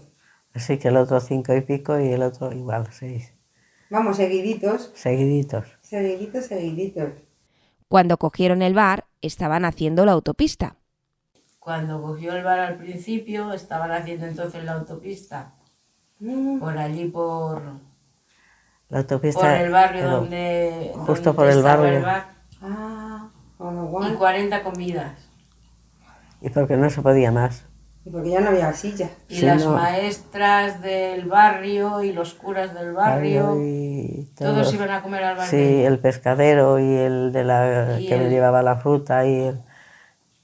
Así 0.53 0.77
que 0.77 0.89
el 0.89 0.97
otro 0.97 1.19
cinco 1.21 1.55
y 1.55 1.61
pico 1.61 1.99
y 1.99 2.09
el 2.09 2.21
otro 2.21 2.51
igual, 2.53 2.87
seis. 2.91 3.33
Vamos, 3.89 4.17
seguiditos, 4.17 4.91
Seguiditos. 4.93 5.74
Seguiditos, 5.85 6.45
seguiditos. 6.45 7.09
Cuando 7.87 8.17
cogieron 8.17 8.61
el 8.61 8.73
bar, 8.73 9.05
estaban 9.21 9.65
haciendo 9.65 10.05
la 10.05 10.13
autopista. 10.13 10.75
Cuando 11.59 12.01
cogió 12.01 12.33
el 12.35 12.43
bar 12.43 12.59
al 12.59 12.77
principio, 12.77 13.53
estaban 13.53 13.91
haciendo 13.91 14.25
entonces 14.25 14.63
la 14.63 14.73
autopista. 14.73 15.53
Mm. 16.19 16.59
Por 16.59 16.77
allí, 16.77 17.05
por, 17.05 17.61
La 18.89 18.99
autopista. 18.99 19.41
por 19.41 19.49
el 19.49 19.71
barrio 19.71 20.01
pero 20.01 20.15
donde, 20.17 20.91
Justo 20.95 21.33
donde 21.33 21.35
por 21.35 21.47
el 21.47 21.63
barrio. 21.63 21.97
el 21.97 22.03
bar. 22.03 22.25
Ah, 22.61 23.29
con 23.57 23.75
lo 23.75 23.85
Y 23.85 23.87
guay. 23.87 24.13
40 24.15 24.63
comidas. 24.63 25.29
Y 26.41 26.49
porque 26.49 26.77
no 26.77 26.89
se 26.89 27.01
podía 27.01 27.31
más. 27.31 27.65
Porque 28.11 28.29
ya 28.29 28.39
no 28.39 28.49
había 28.49 28.71
silla. 28.73 29.09
Y 29.27 29.37
Sí, 29.37 29.45
las 29.45 29.63
no. 29.65 29.71
maestras 29.73 30.79
del 30.81 31.25
barrio 31.27 32.03
y 32.03 32.13
los 32.13 32.35
curas 32.35 32.73
del 32.75 32.93
barrio. 32.93 33.55
Y 33.59 34.29
Todos 34.37 34.71
iban 34.73 34.91
a 34.91 35.01
comer 35.01 35.23
al 35.23 35.37
bar 35.37 35.47
Sí, 35.47 35.83
el 35.83 35.97
pescadero 35.99 36.77
y 36.79 36.93
el 36.95 37.31
de 37.31 37.43
la 37.43 37.99
Y 37.99 38.07
que 38.07 38.15
me 38.17 38.25
el- 38.25 38.29
llevaba 38.29 38.61
la 38.61 38.75
fruta 38.75 39.25
y 39.25 39.41
el- 39.47 39.61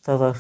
todos 0.04 0.38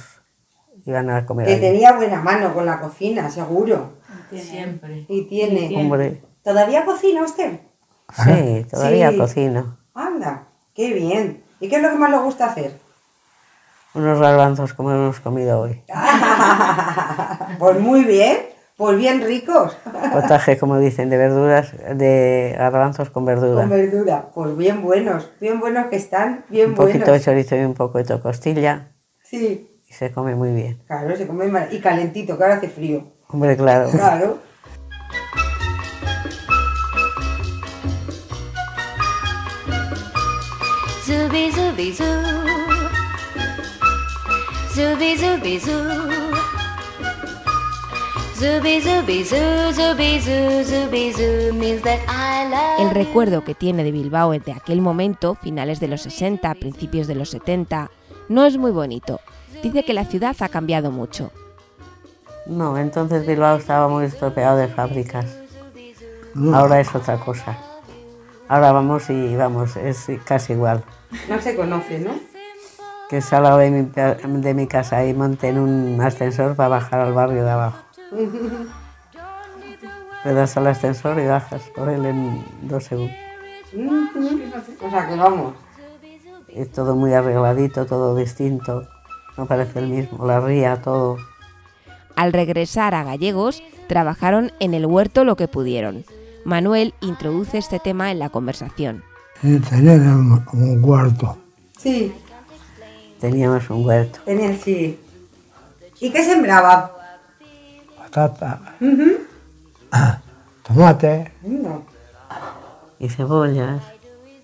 iban 0.85 1.11
a 1.11 1.25
comer. 1.27 1.45
Que 1.45 1.53
allí. 1.53 1.61
tenía 1.61 1.93
buena 1.93 2.21
mano 2.21 2.53
con 2.55 2.65
la 2.65 2.79
cocina, 2.79 3.29
seguro. 3.29 3.93
Siempre. 4.33 5.05
Y 5.09 5.25
tiene. 5.27 5.77
Hombre, 5.77 6.23
¿Todavía 6.43 6.85
cocina 6.85 7.21
usted? 7.23 7.59
sí, 8.23 8.65
todavía 8.71 9.11
Sí. 9.11 9.17
cocino. 9.17 9.77
Anda, 9.93 10.47
qué 10.73 10.93
bien. 10.93 11.43
¿Y 11.59 11.67
qué 11.69 11.75
es 11.75 11.81
lo 11.83 11.89
que 11.89 11.95
más 11.97 12.09
le 12.09 12.17
gusta 12.17 12.45
hacer? 12.45 12.79
Unos 13.93 14.19
garbanzos 14.21 14.73
como 14.73 14.89
hemos 14.91 15.19
comido 15.19 15.59
hoy. 15.59 15.83
Pues 17.59 17.79
muy 17.79 18.03
bien, 18.03 18.37
pues 18.77 18.97
bien 18.97 19.21
ricos. 19.21 19.77
Potaje, 20.13 20.57
como 20.57 20.77
dicen, 20.79 21.09
de 21.09 21.17
verduras, 21.17 21.73
de 21.95 22.55
garbanzos 22.57 23.09
con 23.09 23.25
verdura. 23.25 23.61
Con 23.61 23.69
verdura, 23.69 24.25
pues 24.33 24.57
bien 24.57 24.81
buenos, 24.81 25.29
bien 25.39 25.59
buenos 25.59 25.87
que 25.87 25.95
están, 25.97 26.45
bien 26.49 26.69
un 26.69 26.75
poquito 26.75 26.99
de 26.99 27.05
buenos. 27.05 27.25
chorizo 27.25 27.55
y 27.55 27.59
un 27.59 27.73
poco 27.73 27.97
de 28.01 28.19
costilla 28.19 28.91
Sí, 29.23 29.79
y 29.87 29.93
se 29.93 30.11
come 30.11 30.35
muy 30.35 30.51
bien. 30.51 30.81
claro, 30.87 31.15
se 31.15 31.25
come 31.27 31.47
mal. 31.47 31.67
Y 31.71 31.79
calentito, 31.79 32.37
que 32.37 32.43
ahora 32.43 32.55
hace 32.55 32.69
frío. 32.69 33.03
Hombre, 33.29 33.55
claro. 33.55 33.89
Claro. 33.89 34.37
Zoo. 41.91 42.11
Zooby 44.73 45.17
zooby 45.17 45.59
zoo. 45.59 46.20
El 52.79 52.89
recuerdo 52.89 53.43
que 53.43 53.53
tiene 53.53 53.83
de 53.83 53.91
Bilbao 53.91 54.31
de 54.31 54.51
aquel 54.51 54.81
momento, 54.81 55.35
finales 55.35 55.79
de 55.79 55.87
los 55.87 56.01
60, 56.01 56.55
principios 56.55 57.05
de 57.05 57.13
los 57.13 57.29
70, 57.29 57.91
no 58.29 58.45
es 58.45 58.57
muy 58.57 58.71
bonito. 58.71 59.19
Dice 59.61 59.83
que 59.83 59.93
la 59.93 60.05
ciudad 60.05 60.35
ha 60.39 60.49
cambiado 60.49 60.89
mucho. 60.89 61.31
No, 62.47 62.79
entonces 62.79 63.27
Bilbao 63.27 63.57
estaba 63.57 63.87
muy 63.87 64.05
estropeado 64.05 64.57
de 64.57 64.67
fábricas. 64.67 65.37
Ahora 66.51 66.79
es 66.79 66.95
otra 66.95 67.17
cosa. 67.17 67.55
Ahora 68.47 68.71
vamos 68.71 69.07
y 69.11 69.35
vamos, 69.35 69.75
es 69.75 70.07
casi 70.25 70.53
igual. 70.53 70.83
No 71.29 71.39
se 71.39 71.55
conoce, 71.55 71.99
¿no? 71.99 72.13
Que 73.07 73.21
sal 73.21 73.45
al 73.45 73.51
lado 73.51 73.57
de 73.59 73.69
mi, 73.69 74.41
de 74.41 74.53
mi 74.55 74.65
casa 74.65 75.05
y 75.05 75.13
monte 75.13 75.49
en 75.49 75.59
un 75.59 76.01
ascensor 76.01 76.55
para 76.55 76.69
bajar 76.69 77.01
al 77.01 77.13
barrio 77.13 77.43
de 77.43 77.51
abajo. 77.51 77.90
Le 80.23 80.33
das 80.33 80.55
al 80.57 80.67
ascensor 80.67 81.19
y 81.19 81.25
bajas 81.25 81.63
por 81.75 81.89
él 81.89 82.05
en 82.05 82.45
dos 82.61 82.83
segundos. 82.83 83.15
O 84.81 84.89
sea 84.89 85.07
que 85.07 85.15
vamos. 85.15 85.55
Es 86.49 86.71
todo 86.71 86.95
muy 86.95 87.13
arregladito, 87.13 87.85
todo 87.85 88.15
distinto. 88.15 88.87
No 89.37 89.45
parece 89.47 89.79
el 89.79 89.87
mismo. 89.87 90.25
La 90.25 90.39
ría, 90.39 90.81
todo. 90.81 91.17
Al 92.15 92.33
regresar 92.33 92.93
a 92.93 93.03
Gallegos, 93.03 93.63
trabajaron 93.87 94.51
en 94.59 94.73
el 94.75 94.85
huerto 94.85 95.23
lo 95.23 95.35
que 95.35 95.47
pudieron. 95.47 96.03
Manuel 96.45 96.93
introduce 97.01 97.57
este 97.57 97.79
tema 97.79 98.11
en 98.11 98.19
la 98.19 98.29
conversación. 98.29 99.03
Tenían 99.41 100.07
un, 100.07 100.45
un 100.53 100.83
huerto. 100.83 101.37
Sí, 101.79 102.13
Teníamos 103.19 103.69
un 103.69 103.85
huerto. 103.85 104.19
tenían 104.25 104.57
sí. 104.59 104.99
¿Y 105.99 106.11
qué 106.11 106.23
sembraba? 106.23 106.91
Patata, 108.11 108.75
tomate. 110.67 111.31
No. 111.43 111.85
Y 112.99 113.07
cebollas. 113.07 113.81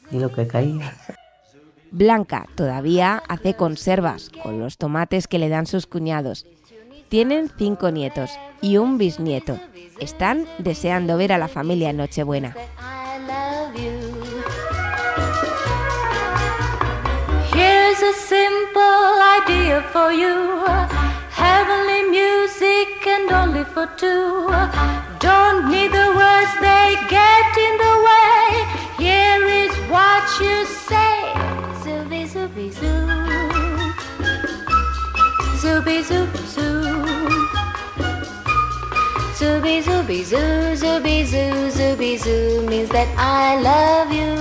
Y 0.09 0.19
lo 0.19 0.31
que 0.31 0.47
caía. 0.47 0.93
Blanca 1.91 2.45
todavía 2.55 3.21
hace 3.27 3.55
conservas 3.55 4.31
con 4.41 4.59
los 4.59 4.77
tomates 4.77 5.27
que 5.27 5.37
le 5.37 5.49
dan 5.49 5.65
sus 5.65 5.85
cuñados. 5.85 6.45
Tienen 7.09 7.51
cinco 7.57 7.91
nietos 7.91 8.31
y 8.61 8.77
un 8.77 8.97
bisnieto. 8.97 9.59
Están 9.99 10.45
deseando 10.59 11.17
ver 11.17 11.33
a 11.33 11.37
la 11.37 11.49
familia 11.49 11.89
en 11.89 11.97
Nochebuena. 11.97 12.55
Here's 17.53 18.01
a 18.01 18.13
simple 18.13 18.81
idea 19.43 19.81
for 19.91 20.11
you. 20.13 20.63
Heavenly 21.31 22.11
music 22.11 22.36
and 22.61 23.31
only 23.31 23.63
for 23.63 23.85
two. 23.97 24.47
Don't 25.19 25.69
need 25.69 25.91
the 25.91 26.09
words, 26.17 26.51
they 26.59 26.95
get 27.09 27.57
in 27.57 27.73
the 27.77 27.95
way. 28.07 28.45
Here 28.97 29.43
is 29.45 29.73
what 29.89 30.23
you 30.41 30.65
say. 30.65 31.33
Zooby 31.83 32.25
zooby 32.25 32.71
zoo. 32.73 33.05
Zooby 35.61 35.97
zooby 36.09 36.43
zoo. 36.53 36.81
Zooby 39.37 39.83
zooby 39.83 40.23
zoo, 40.23 40.75
zooby 40.81 41.25
zoo, 41.25 41.69
zooby 41.69 42.17
zoo 42.17 42.65
means 42.67 42.89
that 42.89 43.07
I 43.17 43.61
love 43.61 44.11
you. 44.11 44.33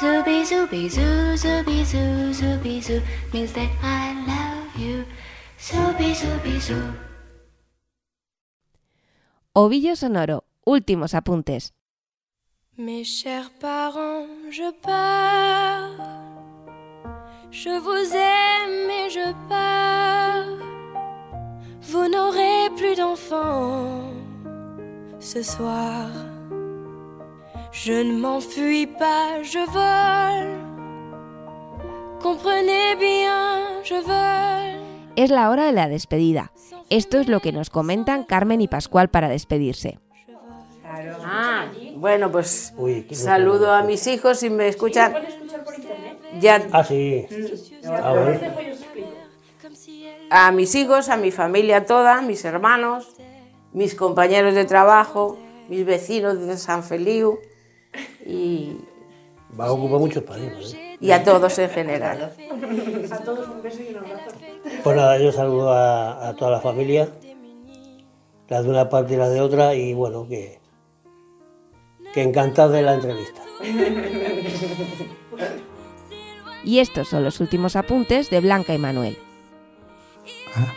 Zooby 0.00 0.44
zooby 0.50 0.88
zoo, 0.88 1.36
zooby 1.36 1.84
zoo, 1.84 2.32
zooby 2.32 2.82
zoo 2.82 3.02
means 3.32 3.52
that 3.52 3.68
I 3.82 4.14
love 4.26 4.76
you. 4.76 5.04
Zoo. 5.70 6.74
Ovillo 9.54 9.94
sonoro. 9.94 10.44
Últimos 10.66 11.14
apuntes. 11.14 11.72
Mes 12.76 13.04
chers 13.04 13.50
parents, 13.60 14.26
je 14.50 14.72
pars. 14.82 15.90
Je 17.52 17.78
vous 17.78 18.14
aime 18.14 18.90
et 18.90 19.10
je 19.10 19.32
pars. 19.48 20.58
Vous 21.82 22.08
n'aurez 22.08 22.70
plus 22.76 22.96
d'enfants 22.96 24.12
ce 25.20 25.42
soir. 25.42 26.08
Je 27.72 27.92
ne 27.92 28.18
m'enfuis 28.18 28.86
pas, 28.86 29.42
je 29.42 29.62
vole. 29.70 30.58
Comprenez 32.20 32.96
bien, 32.96 33.82
je 33.84 33.94
vole. 33.94 34.79
Es 35.20 35.28
la 35.28 35.50
hora 35.50 35.66
de 35.66 35.72
la 35.72 35.86
despedida. 35.86 36.50
Esto 36.88 37.18
es 37.20 37.28
lo 37.28 37.40
que 37.40 37.52
nos 37.52 37.68
comentan 37.68 38.24
Carmen 38.24 38.62
y 38.62 38.68
Pascual 38.68 39.10
para 39.10 39.28
despedirse. 39.28 39.98
Ah, 41.22 41.66
Bueno, 41.96 42.32
pues 42.32 42.72
Uy, 42.78 43.06
saludo 43.12 43.70
a 43.70 43.82
mis 43.82 44.06
hijos 44.06 44.38
si 44.38 44.48
me 44.48 44.68
escuchan. 44.68 45.12
Ya 46.40 46.66
Ah, 46.72 46.82
sí. 46.82 47.26
Y 47.28 47.34
explico. 47.34 49.08
a 50.30 50.52
mis 50.52 50.74
hijos, 50.74 51.10
a 51.10 51.18
mi 51.18 51.30
familia 51.30 51.84
toda, 51.84 52.22
mis 52.22 52.42
hermanos, 52.46 53.14
mis 53.74 53.94
compañeros 53.94 54.54
de 54.54 54.64
trabajo, 54.64 55.36
mis 55.68 55.84
vecinos 55.84 56.40
de 56.40 56.56
San 56.56 56.82
Feliu 56.82 57.40
y, 58.24 58.78
Va 59.60 59.66
a 59.66 59.72
ocupar 59.72 59.98
mucho 60.00 60.20
espacio. 60.20 60.44
¿eh? 60.48 60.89
Y 61.00 61.10
a 61.12 61.24
todos 61.24 61.58
en 61.58 61.70
general. 61.70 62.32
A 63.10 63.18
todos 63.18 63.48
un 63.48 63.62
beso 63.62 63.82
y 63.82 63.94
un 63.94 63.98
abrazo. 63.98 64.36
Pues 64.84 64.96
nada, 64.96 65.18
yo 65.18 65.32
saludo 65.32 65.72
a, 65.72 66.28
a 66.28 66.36
toda 66.36 66.50
la 66.50 66.60
familia, 66.60 67.08
las 68.48 68.64
de 68.64 68.70
una 68.70 68.88
parte 68.88 69.14
y 69.14 69.16
las 69.16 69.32
de 69.32 69.40
otra, 69.40 69.74
y 69.74 69.94
bueno, 69.94 70.28
que, 70.28 70.60
que 72.12 72.22
encantado 72.22 72.70
de 72.70 72.82
la 72.82 72.94
entrevista. 72.94 73.40
Y 76.62 76.80
estos 76.80 77.08
son 77.08 77.24
los 77.24 77.40
últimos 77.40 77.74
apuntes 77.76 78.28
de 78.28 78.40
Blanca 78.40 78.74
y 78.74 78.78
Manuel. 78.78 79.16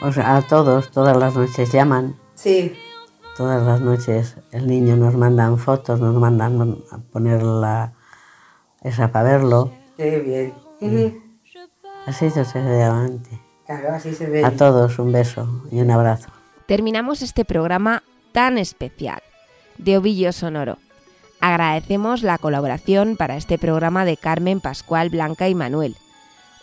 O 0.02 0.12
sea, 0.12 0.38
a 0.38 0.42
todos, 0.42 0.92
todas 0.92 1.18
las 1.18 1.36
noches 1.36 1.72
llaman. 1.72 2.16
Sí. 2.36 2.74
Todas 3.36 3.64
las 3.64 3.82
noches 3.82 4.38
el 4.52 4.68
niño 4.68 4.96
nos 4.96 5.16
mandan 5.16 5.58
fotos, 5.58 6.00
nos 6.00 6.14
mandan 6.16 6.78
a 6.92 6.98
poner 7.12 7.42
la, 7.42 7.94
esa 8.82 9.12
para 9.12 9.32
verlo. 9.32 9.72
Qué 9.98 10.20
bien. 10.80 11.24
Así 12.06 12.30
sucesivamente. 12.30 13.30
Claro, 13.66 13.94
así 13.94 14.14
se 14.14 14.30
ve. 14.30 14.44
A 14.44 14.52
todos 14.52 15.00
un 15.00 15.12
beso 15.12 15.64
y 15.72 15.80
un 15.82 15.92
abrazo. 15.92 16.30
Terminamos 16.66 17.22
este 17.22 17.46
programa 17.46 18.04
tan 18.32 18.58
especial 18.58 19.22
de 19.78 19.98
Ovillo 19.98 20.32
Sonoro. 20.32 20.78
Agradecemos 21.40 22.24
la 22.24 22.38
colaboración 22.38 23.18
para 23.18 23.38
este 23.38 23.58
programa 23.58 24.06
de 24.06 24.18
Carmen, 24.18 24.62
Pascual, 24.62 25.10
Blanca 25.10 25.50
y 25.50 25.56
Manuel. 25.56 25.96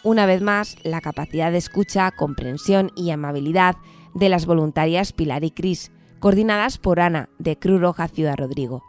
Una 0.02 0.24
vez 0.24 0.40
más, 0.40 0.76
la 0.82 1.00
capacidad 1.00 1.52
de 1.52 1.58
escucha, 1.58 2.10
comprensión 2.10 2.90
y 2.96 3.10
amabilidad 3.10 3.76
de 4.14 4.30
las 4.30 4.46
voluntarias 4.46 5.12
Pilar 5.12 5.44
y 5.44 5.50
Cris, 5.50 5.92
coordinadas 6.18 6.78
por 6.78 7.00
Ana, 7.00 7.28
de 7.38 7.58
Cruz 7.58 7.80
Roja 7.80 8.08
Ciudad 8.08 8.36
Rodrigo. 8.38 8.82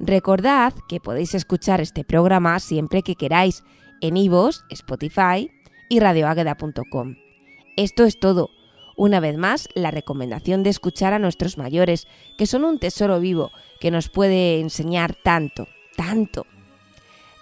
Recordad 0.00 0.72
que 0.88 0.98
podéis 0.98 1.34
escuchar 1.34 1.82
este 1.82 2.04
programa 2.04 2.58
siempre 2.58 3.02
que 3.02 3.16
queráis 3.16 3.64
en 4.00 4.16
iVoox, 4.16 4.62
Spotify 4.70 5.50
y 5.90 6.00
radioagueda.com. 6.00 7.16
Esto 7.76 8.04
es 8.04 8.18
todo. 8.18 8.48
Una 8.96 9.20
vez 9.20 9.36
más, 9.36 9.68
la 9.74 9.90
recomendación 9.90 10.62
de 10.62 10.70
escuchar 10.70 11.12
a 11.12 11.18
nuestros 11.18 11.58
mayores, 11.58 12.06
que 12.38 12.46
son 12.46 12.64
un 12.64 12.78
tesoro 12.78 13.20
vivo 13.20 13.50
que 13.78 13.90
nos 13.90 14.08
puede 14.08 14.60
enseñar 14.60 15.14
tanto, 15.22 15.68
tanto. 15.96 16.46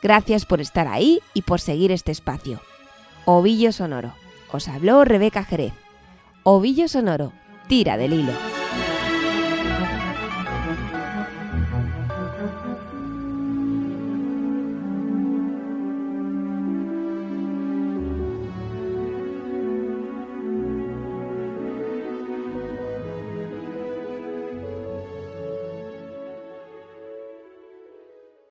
Gracias 0.02 0.44
por 0.44 0.60
estar 0.60 0.88
ahí 0.88 1.20
y 1.34 1.42
por 1.42 1.60
seguir 1.60 1.92
este 1.92 2.10
espacio. 2.10 2.60
Ovillo 3.24 3.70
Sonoro. 3.70 4.14
Os 4.50 4.66
habló 4.66 5.04
Rebeca 5.04 5.44
Jerez. 5.44 5.74
Ovillo 6.42 6.88
Sonoro. 6.88 7.32
Tira 7.68 7.96
del 7.96 8.14
hilo. 8.14 8.57